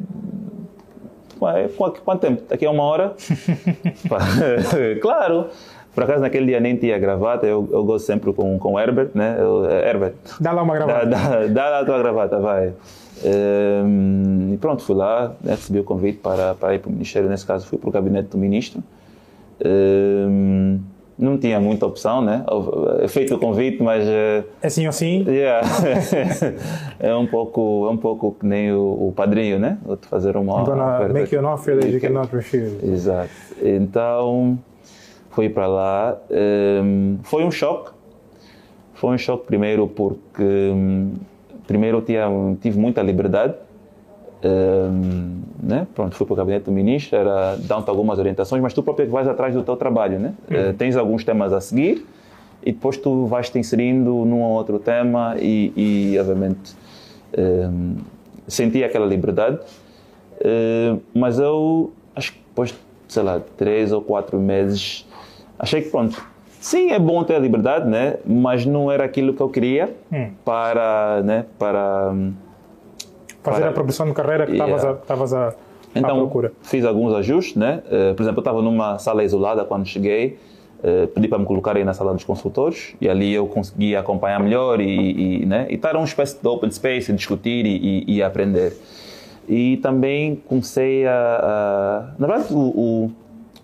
[1.77, 2.43] quanto, tempo?
[2.49, 3.15] Daqui a uma hora?
[4.09, 4.19] Pá,
[5.03, 5.49] claro!
[5.95, 9.11] Por acaso naquele dia nem tinha gravata, eu, eu gosto sempre com, com o Herbert,
[9.15, 9.37] né?
[9.39, 11.07] Eu, eh, Herbert, Dá lá uma dá, gravata.
[11.07, 12.73] dá, dá lá a tua gravata, vai.
[13.23, 17.29] Ehm, e pronto, fui lá, né, recebi o convite para, para ir para o Ministério,
[17.29, 18.83] nesse caso fui para o gabinete do ministro.
[19.61, 20.79] Ehm,
[21.19, 22.45] não tinha muita opção, né?
[23.01, 25.25] É feito o convite, mas é assim ou assim.
[25.29, 25.67] Yeah.
[26.99, 29.79] é um pouco, é um pouco que nem o, o padrinho, né?
[29.85, 30.61] Vou te fazer uma.
[30.61, 32.77] I'm gonna make you an offer that you cannot refuse.
[32.85, 33.31] Exato.
[33.63, 34.59] Então
[35.31, 36.19] fui para lá.
[36.31, 37.93] Um, foi um choque.
[38.95, 41.13] Foi um choque primeiro porque um,
[41.67, 42.29] primeiro tinha,
[42.61, 43.55] tive muita liberdade
[44.45, 45.87] um, né?
[45.95, 49.27] Pronto, fui para o gabinete do ministro, era dar-te algumas orientações, mas tu próprio vais
[49.27, 50.35] atrás do teu trabalho, né?
[50.51, 50.71] Uhum.
[50.71, 52.07] Uh, tens alguns temas a seguir
[52.63, 56.75] e depois tu vais te inserindo num ou outro tema e, e obviamente,
[57.37, 57.97] um,
[58.47, 59.59] senti aquela liberdade.
[60.41, 62.75] Uh, mas eu acho que depois,
[63.09, 65.07] sei lá, três ou quatro meses,
[65.59, 66.23] achei que pronto,
[66.61, 68.17] sim, é bom ter a liberdade, né?
[68.27, 70.31] Mas não era aquilo que eu queria hum.
[70.45, 71.47] para, né?
[71.59, 72.15] Para
[73.45, 73.71] fazer para...
[73.71, 75.47] a progressão de carreira que estavas yeah.
[75.47, 75.55] a, a,
[75.95, 76.53] então, à procura.
[76.63, 77.83] fiz alguns ajustes, né?
[77.87, 80.39] Uh, por exemplo, eu estava numa sala isolada quando cheguei,
[80.81, 84.41] uh, pedi para me colocar aí na sala dos consultores e ali eu consegui acompanhar
[84.41, 85.67] melhor e, e, né?
[85.71, 88.77] e estar uma espécie de open space, discutir e, e, e aprender.
[89.49, 91.13] E também comecei a...
[91.13, 92.15] a...
[92.19, 93.11] na verdade, o, o,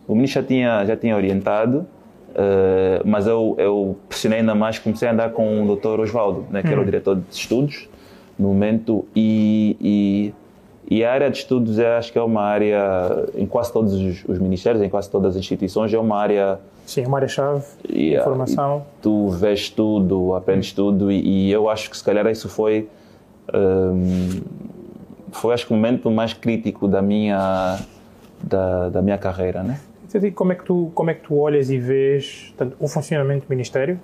[0.06, 1.86] o ministro já tinha, já tinha orientado,
[2.30, 5.98] Uh, mas eu, eu pressionei ainda mais, comecei a andar com o Dr.
[5.98, 6.84] Osvaldo, né, que era o hum.
[6.84, 7.88] diretor de estudos,
[8.40, 9.76] no momento e,
[10.88, 13.92] e, e, a área de estudos eu acho que é uma área em quase todos
[13.92, 17.64] os, os ministérios, em quase todas as instituições é uma área sim, é uma área-chave
[17.88, 22.48] yeah, informação tu vês tudo, aprendes tudo e, e, eu acho que se calhar isso
[22.48, 22.88] foi
[23.54, 24.40] um,
[25.30, 27.78] foi acho que o momento mais crítico da minha
[28.42, 29.78] da, da minha carreira, né?
[30.34, 33.50] Como é que tu como é que tu olhas e vês tanto, o funcionamento do
[33.50, 34.00] ministério,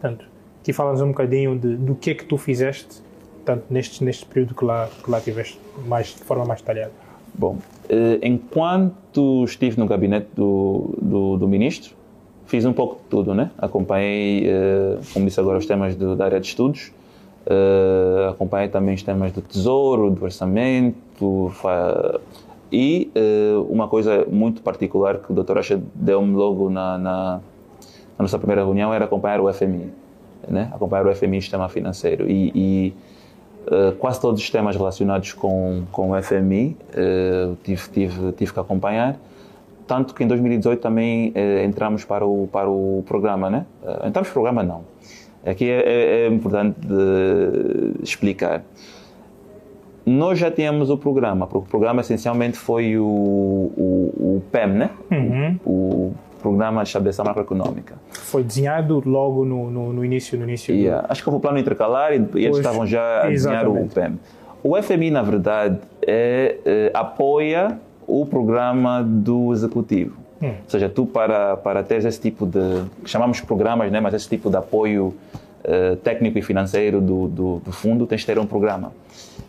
[0.00, 0.26] tanto
[0.62, 3.00] que falas um bocadinho de, do que é que tu fizeste
[3.46, 6.90] tanto neste, neste período que lá, que lá tiveste mais, de forma mais detalhada?
[7.32, 7.56] Bom,
[7.88, 11.94] eh, enquanto estive no gabinete do, do, do, ministro,
[12.46, 13.50] fiz um pouco de tudo, né?
[13.56, 16.92] Acompanhei, eh, como disse agora, os temas do, da área de estudos,
[17.46, 21.52] eh, acompanhei também os temas do tesouro, do orçamento,
[22.72, 23.12] e
[23.68, 25.58] uma coisa muito particular que o Dr.
[25.58, 27.40] Acha deu-me logo na, na, na,
[28.18, 29.92] nossa primeira reunião era acompanhar o FMI,
[30.48, 30.68] né?
[30.72, 32.28] Acompanhar o FMI, sistema financeiro.
[32.28, 32.94] e, e
[33.66, 38.60] Uh, quase todos os temas relacionados com, com o FMI uh, tive, tive, tive que
[38.60, 39.16] acompanhar.
[39.88, 43.66] Tanto que em 2018 também uh, entramos para o, para o programa, né?
[44.04, 44.82] entramos para o programa, não.
[45.44, 46.76] Aqui é, é, é importante
[48.02, 48.62] explicar.
[50.04, 54.90] Nós já tínhamos o programa, porque o programa essencialmente foi o, o, o PEM, né?
[55.10, 55.60] Uhum.
[55.66, 56.14] O,
[56.46, 57.96] Programa de Estabilização Macroeconômica.
[58.08, 60.72] Foi desenhado logo no, no, no início, no início.
[60.72, 61.02] Yeah.
[61.02, 61.10] Do...
[61.10, 64.16] Acho que foi o plano intercalar e, e eles estavam já a desenhar o PEM.
[64.62, 70.16] O FMI, na verdade, é, é, apoia o programa do executivo.
[70.40, 70.50] Hum.
[70.50, 74.48] Ou seja, tu para, para ter esse tipo de, chamamos programas, né, mas esse tipo
[74.48, 75.14] de apoio
[75.64, 78.92] uh, técnico e financeiro do, do, do, fundo, tens de ter um programa.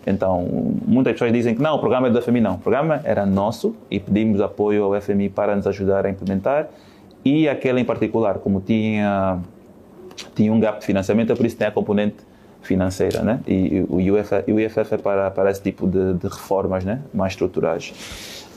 [0.06, 0.48] Então,
[0.88, 2.42] muitas pessoas dizem que não, o programa é do FMI.
[2.42, 6.70] Não, o programa era nosso e pedimos apoio ao FMI para nos ajudar a implementar
[7.28, 9.40] e aquele em particular, como tinha,
[10.36, 12.16] tinha um gap de financiamento, por isso tem a componente
[12.62, 13.40] financeira, né?
[13.48, 17.02] E, o IFF, o IFF é para, para esse tipo de, de reformas, né?
[17.14, 17.94] Mais estruturais.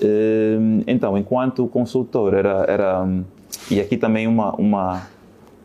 [0.02, 3.06] Hum, então, enquanto consultor, era, era
[3.70, 5.02] e aqui também uma, uma,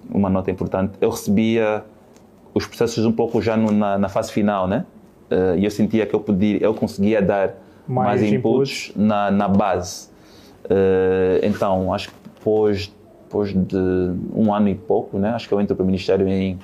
[0.10, 1.84] uma nota importante, eu recebia
[2.54, 4.86] os processos um pouco já no, na, na, fase final, né?
[5.30, 7.56] Eh, e eu sentia que eu podia, eu conseguia dar
[7.88, 10.10] mais, mais inputs, inputs, Na, na base.
[10.70, 13.75] Eh, então, acho que depois, depois de
[14.36, 15.31] um ano e pouco, né?
[15.31, 16.60] acho que eu entro para o Ministério em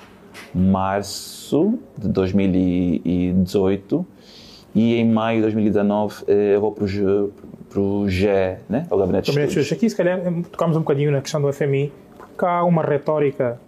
[0.54, 4.06] março de 2018
[4.74, 7.32] e em maio de 2019 eh, eu vou para o,
[7.68, 8.26] para o GE,
[8.68, 8.86] né?
[8.88, 9.72] o Gabinete de Estudos.
[9.72, 13.60] Aqui, se calhar, tocamos um bocadinho na questão do FMI, porque há uma retórica,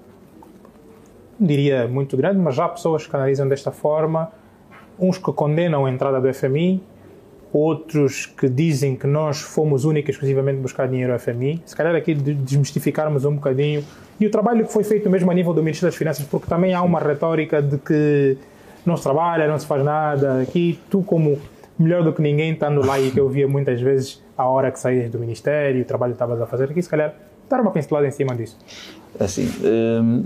[1.38, 4.30] diria, muito grande, mas já há pessoas que analisam desta forma,
[4.98, 6.80] uns que condenam a entrada do FMI,
[7.54, 11.62] outros que dizem que nós fomos única e exclusivamente buscar dinheiro ao FMI.
[11.64, 13.84] Se calhar aqui desmistificarmos um bocadinho.
[14.18, 16.74] E o trabalho que foi feito mesmo a nível do Ministério das Finanças, porque também
[16.74, 18.36] há uma retórica de que
[18.84, 20.42] não se trabalha, não se faz nada.
[20.42, 21.38] Aqui, tu, como
[21.78, 24.78] melhor do que ninguém, estando lá e que eu via muitas vezes a hora que
[24.80, 27.14] saías do Ministério, o trabalho que estavas a fazer, aqui, se calhar,
[27.48, 28.58] dar uma pincelada em cima disso.
[29.18, 30.24] Assim, hum,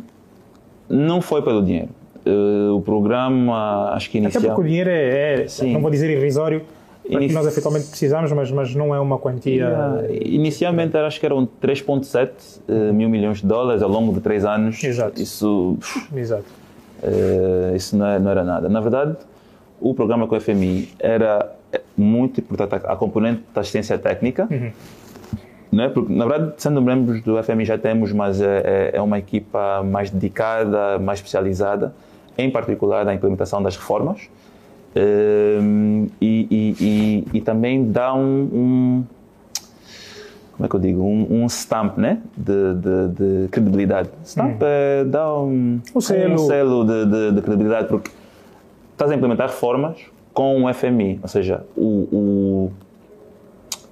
[0.89, 1.91] não foi pelo dinheiro.
[2.27, 4.41] Uh, o programa, acho que inicial...
[4.41, 6.63] Até porque o dinheiro é, é não vou dizer irrisório,
[7.17, 10.07] que nós efetualmente precisamos, mas, mas não é uma quantia.
[10.11, 12.31] Inicialmente era, acho que eram 3,7
[12.69, 14.83] uh, mil milhões de dólares ao longo de três anos.
[14.83, 15.21] Exato.
[15.21, 15.79] Isso,
[16.15, 16.45] Exato.
[17.03, 18.69] Uh, isso não, é, não, era nada.
[18.69, 19.17] Na verdade,
[19.81, 21.55] o programa com o FMI era
[21.97, 24.49] muito importante, a componente da assistência técnica.
[24.51, 24.71] Uhum.
[25.73, 25.89] né?
[25.89, 29.83] Porque, na verdade, sendo membros do FMI já temos, mas é, é, é uma equipa
[29.83, 31.95] mais dedicada, mais especializada,
[32.37, 34.29] em particular na implementação das reformas.
[34.99, 39.05] Um, e, e, e, e, também dá um, um,
[40.53, 41.03] como é que eu digo?
[41.03, 42.21] Um, um stamp né?
[42.37, 43.09] De, de,
[43.45, 44.11] de credibilidade.
[44.25, 44.67] Stamp hum.
[44.67, 48.11] é, dá um, um selo, um selo de, de, de, credibilidade porque
[48.91, 49.99] estás a implementar reformas
[50.35, 52.73] com o FMI ou seja o,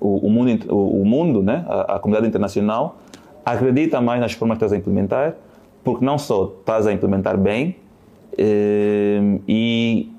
[0.00, 1.64] o, o, mundo o, mundo né?
[1.68, 2.98] A, a comunidade internacional
[3.44, 5.36] acredita mais nas reformas que estás a implementar
[5.84, 7.76] porque não só estás a implementar bem
[8.36, 10.10] um, e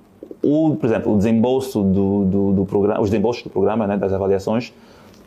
[0.48, 4.14] o, por exemplo, o desembolso do, do, do programa, os desembolsos do programa, né, das
[4.14, 4.74] avaliações,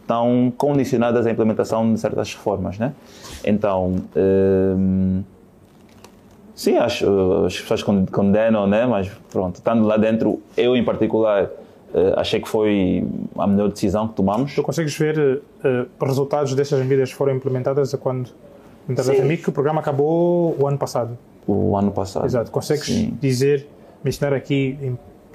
[0.01, 2.93] estão condicionadas à implementação de certas reformas, né?
[3.45, 5.23] Então, hum,
[6.55, 7.03] sim, as,
[7.47, 8.87] as pessoas condenam, né?
[8.87, 11.51] Mas pronto, estando lá dentro, eu em particular
[11.93, 13.05] Uh, achei que foi
[13.37, 14.55] a melhor decisão que tomamos.
[14.55, 18.31] Tu consegues ver uh, resultados dessas medidas que foram implementadas a quando
[18.97, 19.37] Sim.
[19.37, 21.19] que o programa acabou o ano passado?
[21.49, 22.27] O ano passado.
[22.27, 22.49] Exato.
[22.53, 23.19] Consegues Sim.
[23.21, 23.67] dizer
[24.05, 24.79] mencionar aqui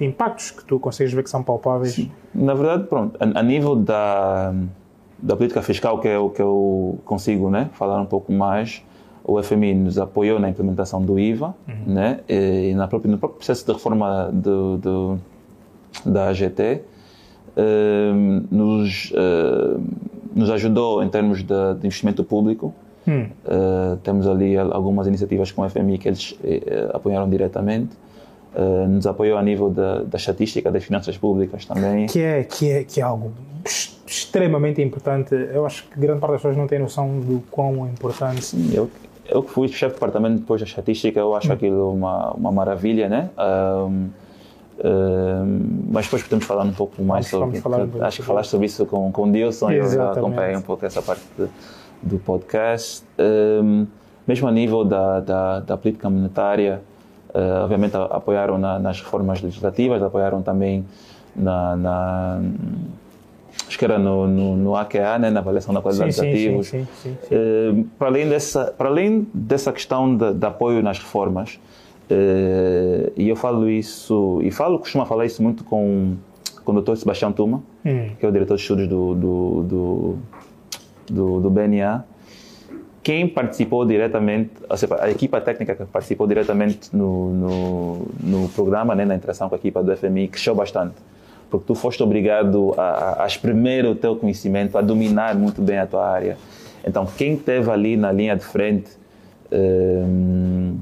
[0.04, 1.94] impactos que tu consegues ver que são palpáveis?
[1.94, 2.10] Sim.
[2.34, 4.54] Na verdade, pronto, a, a, nível da,
[5.18, 8.82] da política fiscal, que é o que eu consigo né, falar um pouco mais,
[9.24, 11.94] o FMI nos apoiou na implementação do IVA, uhum.
[11.94, 15.18] né, e na própria, no próprio processo de reforma do, do
[16.04, 16.82] da AGT,
[17.56, 19.80] uh, nos, uh,
[20.34, 22.74] nos ajudou em termos de, de investimento público.
[23.08, 23.28] Hum.
[23.44, 27.96] Uh, temos ali algumas iniciativas com o FMI que eles eh, apoiaram diretamente.
[28.58, 32.06] Uh, nos apoiou a nível da, da estatística das finanças públicas também.
[32.06, 33.30] Que é, que é, que é algo
[34.06, 35.34] extremamente importante.
[35.34, 38.42] Eu acho que grande parte das pessoas não tem noção do quão importante.
[38.42, 38.90] Sim, eu,
[39.28, 41.52] eu que fui chefe de departamento depois da estatística, eu acho hum.
[41.52, 43.28] aquilo uma, uma maravilha, né?
[43.38, 44.08] Um,
[44.82, 47.68] um, mas depois podemos falar um pouco mais sobre isso.
[48.00, 51.22] Acho que falaste sobre isso com, com o Dilson, eu acompanhei um pouco essa parte
[51.36, 51.46] de,
[52.02, 53.04] do podcast.
[53.18, 53.86] Um,
[54.26, 56.82] mesmo a nível da, da, da política monetária,
[57.36, 60.86] Uh, obviamente apoiaram na, nas reformas legislativas, apoiaram também
[61.36, 62.40] na, na
[63.68, 66.66] acho que era no, no, no AQA, né, na avaliação da qualidade sim, dos ativos.
[66.68, 71.58] Sim, sim, uh, para, além dessa, para além dessa questão de, de apoio nas reformas,
[72.10, 76.14] uh, e eu falo isso, e falo, costumo falar isso muito com,
[76.64, 76.96] com o Dr.
[76.96, 78.10] Sebastião Tuma, hum.
[78.18, 80.16] que é o diretor de estudos do, do, do,
[81.10, 82.04] do, do BNA,
[83.06, 89.04] quem participou diretamente, seja, a equipa técnica que participou diretamente no, no, no, programa, né,
[89.04, 90.96] na interação com a equipa do FMI, cresceu bastante.
[91.48, 95.86] Porque tu foste obrigado a, a exprimir o teu conhecimento, a dominar muito bem a
[95.86, 96.36] tua área.
[96.84, 98.90] Então, quem esteve ali na linha de frente
[99.52, 100.76] um,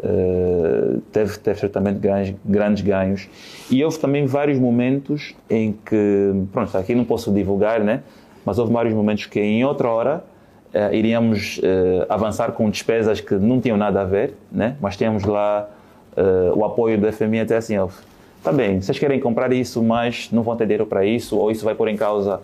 [0.00, 3.28] uh, teve, teve certamente grandes, grandes ganhos.
[3.70, 8.02] E houve também vários momentos em que, pronto, aqui não posso divulgar, né?
[8.44, 10.24] Mas houve vários momentos que em outra hora
[10.74, 14.76] uh, iríamos uh, avançar com despesas que não tinham nada a ver, né?
[14.80, 15.68] mas tínhamos lá
[16.16, 17.74] uh, o apoio do FMI até assim,
[18.38, 21.64] está bem, vocês querem comprar isso, mas não vão ter dinheiro para isso, ou isso
[21.64, 22.40] vai pôr em causa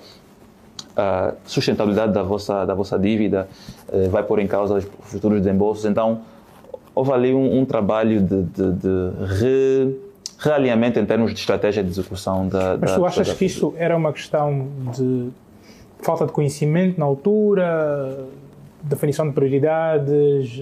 [0.97, 3.49] a sustentabilidade da vossa, da vossa dívida,
[4.11, 5.85] vai pôr em causa os futuros desembolsos.
[5.87, 6.21] Então,
[6.95, 9.97] houve ali um, um trabalho de, de, de re,
[10.39, 12.77] realinhamento em termos de estratégia de execução da.
[12.81, 15.31] Mas da, tu achas que isso era uma questão de
[16.05, 18.27] falta de conhecimento na altura,
[18.83, 20.61] definição de prioridades,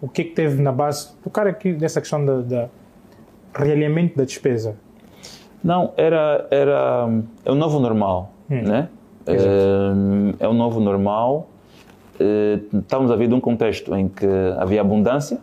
[0.00, 2.68] o que é que teve na base, tocar aqui nessa questão da, da
[3.54, 4.76] realinhamento da despesa.
[5.62, 7.08] Não, era, era
[7.44, 8.62] é o novo normal, hum.
[8.62, 8.88] né?
[9.26, 11.48] É, é o novo normal.
[12.20, 14.26] É, estávamos a vir de um contexto em que
[14.58, 15.38] havia abundância,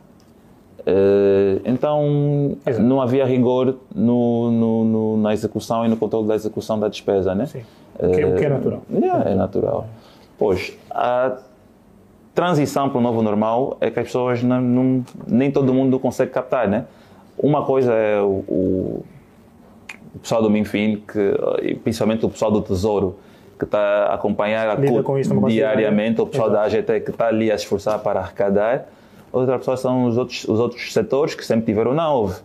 [0.85, 2.83] é, então Exato.
[2.83, 7.35] não havia rigor no, no, no, na execução e no controle da execução da despesa,
[7.35, 7.45] né?
[7.45, 7.61] Sim.
[8.01, 8.81] O que, o que é natural.
[8.91, 9.87] É, é natural.
[10.37, 11.37] Pois, a
[12.33, 16.31] transição para o novo normal é que as pessoas não, não, nem todo mundo consegue
[16.31, 16.85] captar, né?
[17.37, 19.05] Uma coisa é o, o,
[20.15, 23.17] o pessoal do Minfin, que, principalmente o pessoal do Tesouro,
[23.57, 26.71] que está a acompanhar a diariamente, o pessoal Exato.
[26.71, 28.87] da AGT que está ali a esforçar para arrecadar.
[29.31, 32.39] Outra pessoa são os outros, os outros setores que sempre tiveram, não, houve.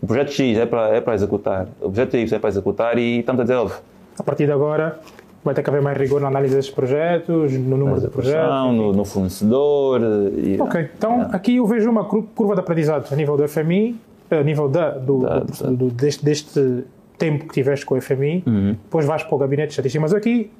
[0.00, 3.18] O projeto X é para, é para executar, o projeto Y é para executar e
[3.18, 3.74] estamos a dizer, houve
[4.20, 5.00] a partir de agora
[5.42, 8.74] vai ter que haver mais rigor na análise desses projetos, no número de projetos.
[8.74, 10.00] No, no fornecedor.
[10.36, 11.28] E, ok, então é.
[11.32, 13.98] aqui eu vejo uma curva de aprendizado a nível do FMI,
[14.30, 16.84] a nível da, do, da, do, do deste, deste,
[17.16, 18.72] tempo que tiveste com o FMI, uhum.
[18.72, 20.00] depois vais para o gabinete de estatística.
[20.00, 20.50] Mas aqui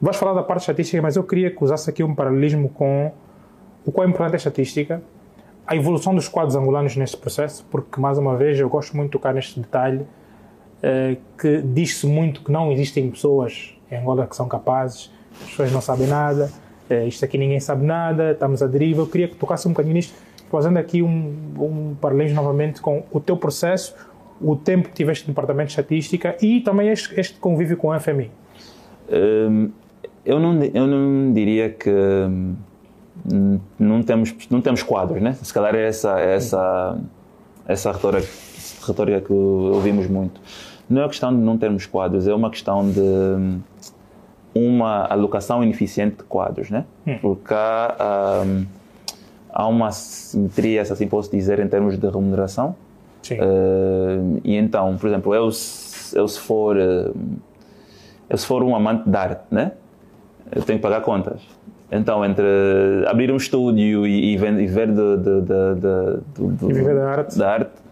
[0.00, 3.12] vais falar da parte estatística, mas eu queria que usasse aqui um paralelismo com
[3.84, 5.02] o qual é importante a estatística,
[5.66, 9.12] a evolução dos quadros angolanos nesse processo, porque mais uma vez eu gosto muito de
[9.12, 10.06] tocar neste detalhe
[11.38, 15.10] que diz-se muito que não existem pessoas em Angola que são capazes,
[15.40, 16.50] as pessoas não sabem nada,
[16.88, 19.02] é, isto aqui ninguém sabe nada, estamos à deriva.
[19.02, 20.14] Eu queria que tocasse um bocadinho nisto,
[20.50, 21.96] fazendo aqui um, um
[22.34, 23.94] novamente com o teu processo,
[24.40, 27.98] o tempo que tiveste no departamento de estatística e também este, este convívio com a
[27.98, 28.30] FMI.
[29.10, 29.70] Um,
[30.24, 32.54] eu, não, eu não diria que hum,
[33.78, 35.32] não temos, não temos quadros, né?
[35.42, 36.98] Se calhar é essa, é essa,
[37.66, 38.28] essa retórica,
[38.86, 40.40] retórica que ouvimos muito.
[40.88, 43.60] Não é questão de não termos quadros, é uma questão de hum,
[44.54, 46.84] uma alocação ineficiente de quadros, né?
[47.06, 47.18] Hum.
[47.20, 48.66] Porque há, um,
[49.50, 52.76] há uma simetria, se assim posso dizer, em termos de remuneração.
[53.22, 53.38] Sim.
[53.40, 57.16] Uh, e então, por exemplo, eu, eu se for uh,
[58.28, 59.72] eu se for um amante de arte, né?
[60.54, 61.40] Eu tenho que pagar contas.
[61.90, 62.44] Então, entre
[63.06, 65.74] abrir um estúdio e, e, e ver de, de, de,
[66.56, 67.84] de, e viver da arte, da arte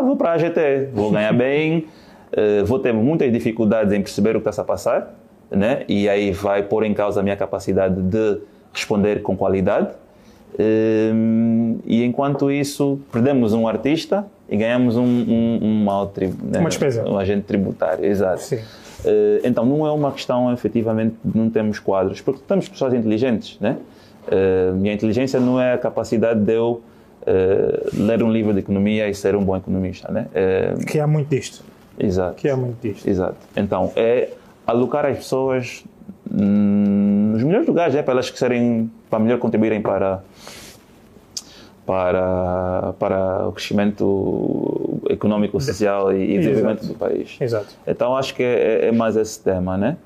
[0.00, 1.86] então vou para a AGT, vou ganhar bem,
[2.32, 5.14] uh, vou ter muitas dificuldades em perceber o que está a passar,
[5.50, 5.84] né?
[5.88, 8.38] e aí vai pôr em causa a minha capacidade de
[8.72, 9.88] responder com qualidade.
[10.58, 16.58] Um, e enquanto isso, perdemos um artista e ganhamos um, um, um mal né?
[16.58, 17.08] uma despesa.
[17.08, 18.42] Um agente tributário, exato.
[18.42, 18.56] Sim.
[18.56, 23.58] Uh, então, não é uma questão, efetivamente, de não termos quadros, porque temos pessoas inteligentes,
[23.60, 23.78] né?
[24.26, 26.82] Uh, minha inteligência não é a capacidade de eu
[27.22, 30.26] uh, ler um livro de economia e ser um bom economista, né?
[30.86, 31.64] que há muito disto.
[32.00, 32.36] Exato.
[32.36, 33.08] Que há muito disto.
[33.08, 33.36] Exato.
[33.56, 34.30] Então, é
[34.66, 35.84] alocar as pessoas
[36.30, 40.22] hum, nos melhores lugares, é para elas que serem, para melhor contribuírem para
[41.86, 47.36] para, para o crescimento econômico, social e, e desenvolvimento do país.
[47.40, 47.74] Exato.
[47.84, 49.96] Então acho que é, é mais esse tema, né?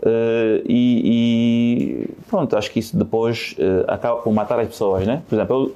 [0.00, 5.22] Uh, e, e, pronto, acho que isso depois uh, acaba por matar as pessoas, né?
[5.28, 5.74] Por exemplo, eu,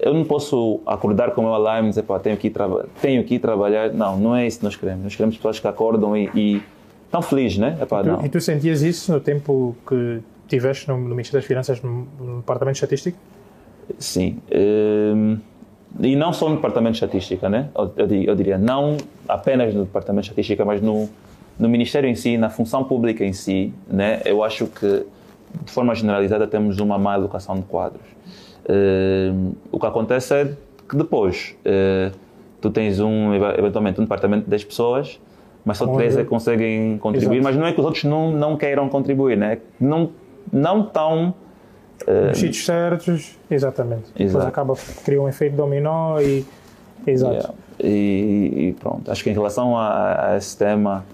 [0.00, 2.54] eu não posso acordar com o meu alarme e dizer, pá, tenho que, ir
[3.00, 3.92] tenho que ir trabalhar.
[3.92, 5.04] Não, não é isso que nós queremos.
[5.04, 6.62] Nós queremos pessoas que acordam e, e
[7.04, 7.78] estão felizes, né?
[7.80, 8.26] Epá, e, tu, não.
[8.26, 12.36] e tu sentias isso no tempo que tiveste no, no Ministério das Finanças, no, no
[12.38, 13.18] Departamento de Estatística?
[13.98, 14.38] Sim.
[14.54, 15.38] Um,
[16.00, 17.70] e não só no departamento de estatística, né?
[17.74, 18.96] Eu, eu, diria, não
[19.28, 21.08] apenas no departamento de estatística, mas no,
[21.58, 24.20] no Ministério em si, na função pública em si, né?
[24.24, 25.06] Eu acho que,
[25.64, 28.04] de forma generalizada, temos uma má educação de quadros.
[28.68, 30.52] Um, o que acontece é
[30.88, 32.16] que depois uh,
[32.60, 35.20] tu tens um, eventualmente um departamento de 10 pessoas,
[35.64, 37.54] mas só três é que conseguem contribuir, Exato.
[37.54, 39.58] mas não é que os outros não, não queiram contribuir, né?
[39.80, 40.10] Não,
[40.52, 41.34] não estão
[42.06, 44.04] Uh, Nos sítios certos, exatamente.
[44.16, 44.26] Exato.
[44.26, 46.44] Depois acaba, cria um efeito dominó e.
[47.06, 47.34] Exato.
[47.34, 47.54] Yeah.
[47.80, 51.04] E, e, pronto, acho que em relação a, a, esse tema,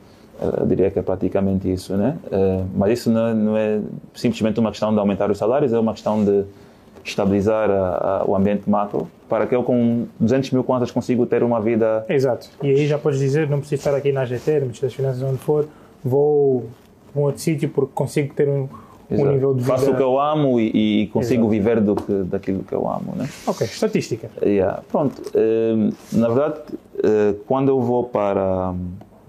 [0.41, 2.17] eh, eu diria que é praticamente isso, né?
[2.27, 3.81] Uh, mas isso não, não, é
[4.15, 6.45] simplesmente uma questão de aumentar os salários, é uma questão de
[7.05, 11.43] estabilizar a, a, o ambiente macro para que eu com 200 mil contas consiga ter
[11.43, 12.05] uma vida...
[12.09, 12.51] Exato.
[12.63, 15.23] E aí já podes dizer, não preciso estar aqui na GT, no Ministério das Finanças,
[15.23, 15.67] onde for,
[16.05, 16.67] vou
[17.15, 18.69] a um outro sítio porque consigo ter um,
[19.11, 19.73] um nível de vida...
[19.73, 21.51] Faço o que eu amo e, e consigo Exato.
[21.51, 23.29] viver do que, daquilo que eu amo, né?
[23.47, 24.31] Ok, estatística.
[24.43, 24.83] Yeah.
[24.91, 26.61] Pronto, uh, na verdade,
[26.99, 28.75] uh, quando eu vou para,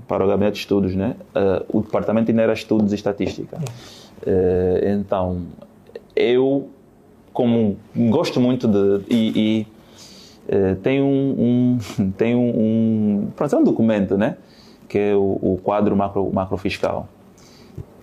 [0.07, 1.15] para o gabinete de estudos, né?
[1.35, 3.57] Uh, o departamento ainda era estudos e estatística.
[4.85, 5.41] então,
[6.15, 6.69] eu,
[7.33, 9.01] como gosto muito de...
[9.09, 9.67] E,
[10.47, 14.37] e tem um, um, tem um, um, pronto, é um documento, né?
[14.87, 17.09] Que é o, o quadro macro, macro fiscal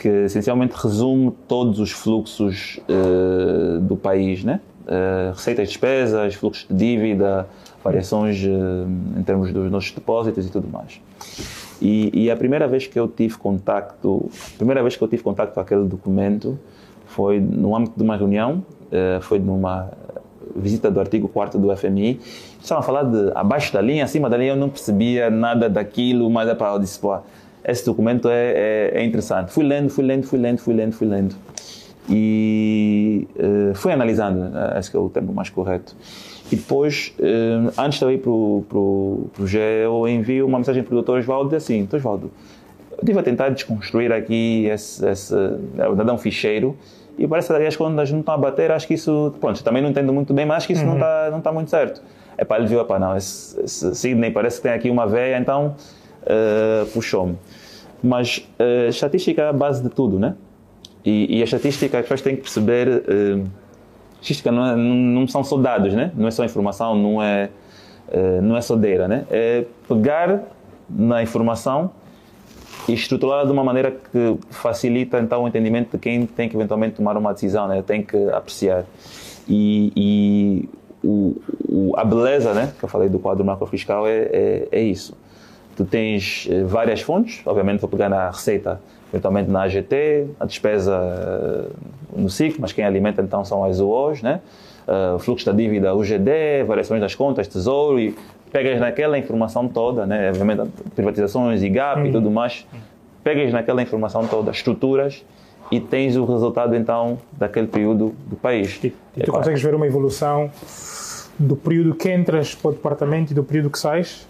[0.01, 4.61] que essencialmente resume todos os fluxos uh, do país, né?
[4.87, 7.47] Uh, receitas despesas, fluxos de dívida,
[7.85, 11.01] variações uh, em termos dos nossos depósitos e tudo mais.
[11.83, 15.55] E, e, a primeira vez que eu tive contacto, primeira vez que eu tive contacto
[15.55, 16.59] com aquele documento
[17.07, 18.65] foi no âmbito de uma reunião,
[19.21, 19.91] foi numa
[20.55, 22.21] visita do artigo 4 do FMI.
[22.61, 26.29] Estavam a falar de abaixo da linha, acima da linha, eu não percebia nada daquilo,
[26.31, 27.17] mas é para eu disse, pô,
[27.65, 29.53] esse documento é, é, é, interessante.
[29.53, 31.35] Fui lendo, fui lendo, fui lendo, fui lendo, fui lendo.
[32.09, 35.95] E uh, fui analisando, uh, esse é o termo mais correto.
[36.51, 40.97] E depois, uh, antes de eu ir para o GE, eu envio uma mensagem para
[40.97, 41.19] o Dr.
[41.19, 41.97] Osvaldo assim, Dr.
[41.97, 42.31] Osvaldo,
[42.91, 46.77] eu estive a tentar desconstruir aqui esse, esse um ficheiro
[47.21, 49.91] e parece que as contas não estão a bater, acho que isso, pronto, também não
[49.91, 50.89] entendo muito bem, mas acho que isso uhum.
[50.89, 52.03] não está não tá muito certo.
[52.39, 55.75] É para ele viu, não, esse, esse Sidney parece que tem aqui uma veia, então
[56.23, 57.37] uh, puxou-me.
[58.03, 60.35] Mas uh, estatística é a base de tudo, né?
[61.05, 62.89] E, e a estatística, as pessoas têm que perceber.
[62.89, 63.45] Uh,
[64.15, 66.13] estatística não, é, não, não, são só dados, né?
[66.17, 67.51] Não é só informação, não é,
[68.09, 69.27] uh, não é só deira, né?
[69.31, 70.45] É pegar
[70.89, 71.91] na informação
[72.91, 76.97] e estruturá-la de uma maneira que facilita então o entendimento de quem tem que eventualmente
[76.97, 77.83] tomar uma decisão, né?
[77.83, 78.85] Tem que apreciar.
[79.49, 80.69] E, e
[81.03, 81.37] o,
[81.69, 82.73] o, a beleza, né?
[82.79, 85.17] Que eu falei do quadro macrofiscal é, é, é isso
[85.81, 88.79] tu tens uh, várias fontes, obviamente vou pegar na receita,
[89.11, 94.21] eventualmente na AGT, a despesa uh, no ciclo, mas quem alimenta então são as UOs,
[94.21, 94.41] né?
[94.87, 98.15] Uh, fluxo da dívida UGD, variações das contas, tesouro, e
[98.53, 100.33] pegas naquela informação toda, né?
[100.95, 102.67] privatizações, IGAP e tudo mais,
[103.23, 105.25] pegas naquela informação toda, estruturas,
[105.71, 108.79] e tens o resultado então daquele período do país.
[108.83, 110.51] E, e tu é consegues ver uma evolução
[111.39, 114.27] do período que entras para o departamento e do período que sais?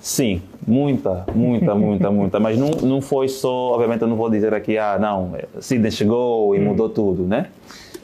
[0.00, 2.40] Sim, muita, muita, muita, muita.
[2.40, 6.54] Mas não, não foi só, obviamente eu não vou dizer aqui, ah, não, Sidney chegou
[6.56, 6.64] e hum.
[6.64, 7.46] mudou tudo, né?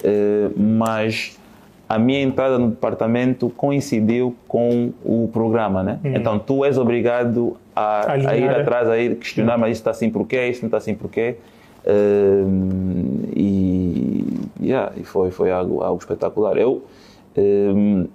[0.04, 1.38] Uh, mas
[1.88, 6.00] a minha entrada no departamento coincidiu com o programa, né?
[6.04, 6.12] Hum.
[6.14, 9.60] Então tu és obrigado a, a, ir atrás, a ir questionar, hum.
[9.60, 11.36] mas isso está assim porquê, isso não está assim porquê.
[11.86, 14.24] Uh, e,
[14.60, 16.56] yeah, foi, foi algo, algo espetacular.
[16.56, 16.82] Eu,
[17.38, 18.08] um,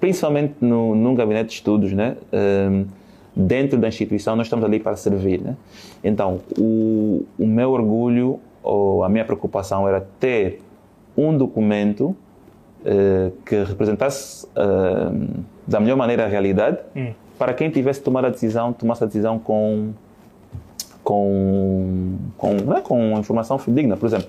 [0.00, 2.16] principalmente no, num gabinete de estudos, né?
[2.32, 2.86] Um,
[3.36, 5.42] dentro da instituição, nós estamos ali para servir.
[5.42, 5.54] Né?
[6.02, 10.62] Então, o, o meu orgulho ou a minha preocupação era ter
[11.14, 12.16] um documento
[13.44, 17.12] que representasse uh, da melhor maneira a realidade hum.
[17.38, 19.92] para quem tivesse tomar a decisão, tomasse a decisão com
[21.02, 23.96] com, com, né, com informação fidedigna.
[23.96, 24.26] Por exemplo,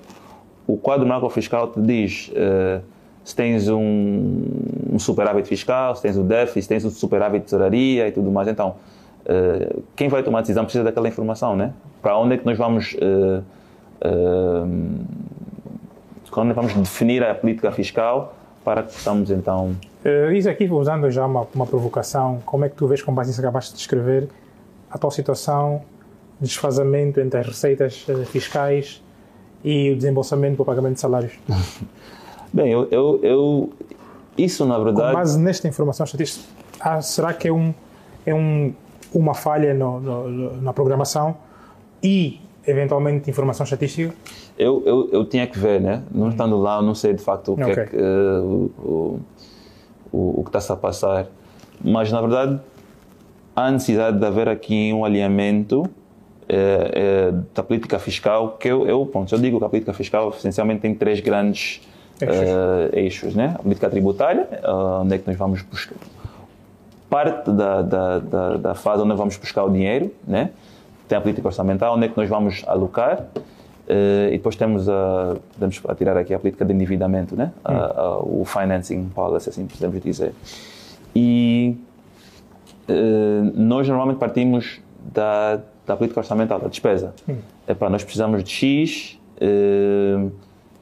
[0.64, 2.80] o quadro macrofiscal te diz uh,
[3.24, 4.44] se tens um,
[4.92, 8.30] um, superávit fiscal, se tens o déficit, se tens o superávit de tesouraria e tudo
[8.30, 8.46] mais.
[8.46, 8.76] Então,
[9.24, 11.72] uh, quem vai tomar a decisão precisa daquela informação, né?
[12.00, 12.94] Para onde é que nós vamos...
[12.94, 13.42] Uh,
[16.38, 18.32] quando vamos definir a política fiscal
[18.64, 19.74] para que possamos então...
[20.04, 23.30] Uh, isso aqui, usando já uma, uma provocação, como é que tu vês, com base
[23.30, 24.28] nisso que acabaste de descrever,
[24.88, 25.82] a tua situação
[26.40, 29.02] desfazamento entre as receitas eh, fiscais
[29.64, 31.32] e o desembolsamento para o pagamento de salários?
[32.52, 33.72] Bem, eu, eu, eu,
[34.36, 35.08] isso na verdade.
[35.08, 36.46] Com base nesta informação estatística,
[36.78, 37.74] ah, será que é, um,
[38.24, 38.72] é um,
[39.12, 41.36] uma falha no, no, na programação
[42.00, 42.40] e
[42.70, 44.14] eventualmente informação estatística?
[44.58, 46.02] Eu, eu, eu tinha que ver, né?
[46.10, 47.82] Não estando lá, eu não sei de facto o que é okay.
[47.82, 49.20] é que, uh, o,
[50.12, 51.26] o, o que está-se a passar.
[51.82, 52.60] Mas na verdade
[53.54, 55.88] há necessidade de haver aqui um alinhamento
[56.48, 60.30] é, é, da política fiscal, que eu, eu, ponto, eu digo que a política fiscal
[60.30, 61.80] essencialmente tem três grandes
[62.20, 63.54] eixos, eixos né?
[63.58, 64.48] A política tributária,
[65.00, 65.96] onde é que nós vamos buscar
[67.08, 70.50] parte da, da, da, da, fase onde vamos buscar o dinheiro, né?
[71.08, 75.36] Tem a política orçamental, onde é que nós vamos alocar, uh, e depois temos a,
[75.54, 77.52] podemos tirar aqui a política de endividamento, né?
[77.58, 77.72] Hum.
[77.72, 80.34] A, a, o financing policy, assim podemos dizer.
[81.14, 81.76] E
[83.54, 84.80] nós normalmente partimos
[85.12, 87.14] da da política orçamental, da despesa.
[87.26, 87.38] Hum.
[87.66, 90.30] Epá, nós precisamos de X uh,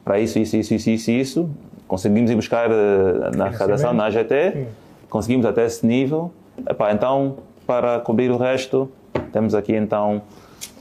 [0.03, 1.49] para isso, isso, isso, isso, isso, isso.
[1.87, 4.65] Conseguimos ir buscar uh, na arrecadação, na AGT, hum.
[5.09, 6.31] conseguimos até esse nível.
[6.69, 8.91] Epá, então, para cobrir o resto,
[9.37, 10.23] temos aqui então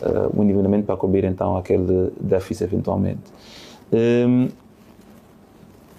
[0.01, 3.21] uh, um endividamento para cobrir então aquele déficit eventualmente.
[3.93, 4.49] Um,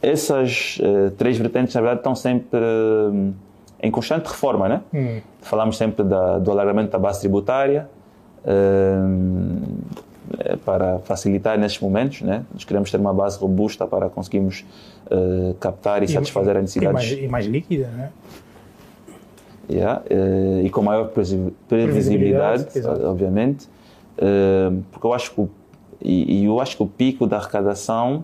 [0.01, 3.33] essas uh, três vertentes, na verdade, estão sempre uh,
[3.81, 4.81] em constante reforma, né?
[4.91, 5.21] Hum.
[5.41, 7.87] Falamos sempre da, do alargamento da base tributária,
[10.63, 12.45] para facilitar nesses momentos, né?
[12.53, 14.65] Nós queremos ter uma base robusta para conseguirmos
[15.11, 17.11] uh, captar e, e, satisfazer as necessidades.
[17.11, 18.09] E mais, e mais líquida, né?
[19.69, 23.65] Yeah, uh, e com maior previsibilidade, previsibilidade obviamente,
[24.17, 25.49] uh, porque eu acho que o,
[26.01, 28.23] e, eu acho que o pico da arrecadação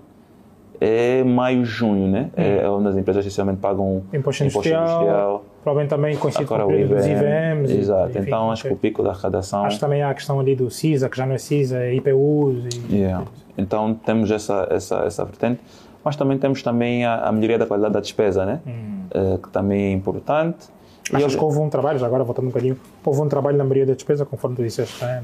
[0.79, 2.29] é maio, junho, né?
[2.37, 2.41] Hum.
[2.41, 6.67] É onde as empresas essencialmente pagam imposto industrial, imposto industrial provavelmente também coincide com o
[6.67, 7.73] período dos IVMs.
[7.73, 9.65] Exato, enfim, então acho que o pico da arrecadação...
[9.65, 11.95] Acho que também há a questão ali do CISA, que já não é CISA, é
[11.95, 12.95] IPUs e...
[12.95, 13.25] Yeah.
[13.57, 15.61] Então temos essa, essa, essa vertente,
[16.03, 18.59] mas também temos também a, a melhoria da qualidade da despesa, né?
[18.67, 19.03] Hum.
[19.15, 20.67] Uh, que também é importante.
[21.11, 21.39] Achas eu...
[21.39, 23.93] que houve um trabalho, já agora voltando um bocadinho, houve um trabalho na maioria da
[23.93, 25.03] despesa, conforme tu disseste?
[25.03, 25.23] Né?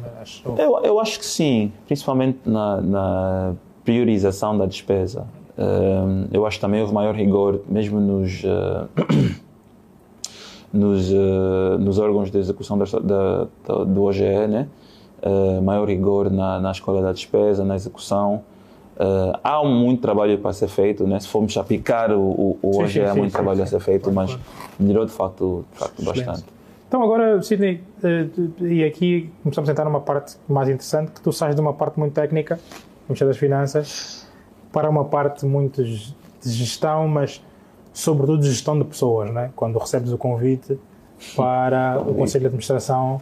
[0.58, 3.54] Eu, eu acho que sim, principalmente na, na
[3.84, 5.26] priorização da despesa.
[5.58, 8.44] Uh, eu acho que também houve maior rigor, mesmo nos...
[8.44, 8.88] Uh,
[10.72, 14.68] nos, uh, nos órgãos de execução da, da, da, do OGE, né?
[15.22, 18.44] Uh, maior rigor na, na escola da despesa, na execução.
[19.00, 21.18] Uh, há muito trabalho para ser feito, né?
[21.22, 23.66] se formos a picar o, o, o sim, OGE, sim, há muito sim, trabalho a
[23.66, 24.38] ser feito, mas
[24.78, 26.44] melhorou de facto, de facto bastante.
[26.86, 27.82] Então agora, Sidney,
[28.60, 31.98] e aqui começamos a entrar numa parte mais interessante, que tu sais de uma parte
[31.98, 32.60] muito técnica,
[33.08, 34.28] como das finanças,
[34.72, 37.42] para uma parte muito de gestão, mas
[37.94, 39.52] sobretudo gestão de pessoas, né?
[39.56, 40.78] quando recebes o convite
[41.38, 43.22] para o Conselho de Administração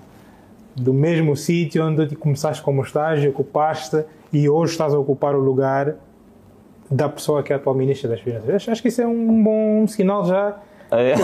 [0.76, 5.96] do mesmo sítio onde começaste como estágio, ocupaste e hoje estás a ocupar o lugar
[6.90, 8.68] da pessoa que é a atual Ministra das Finanças.
[8.68, 10.58] Acho que isso é um bom sinal já
[10.92, 11.16] É.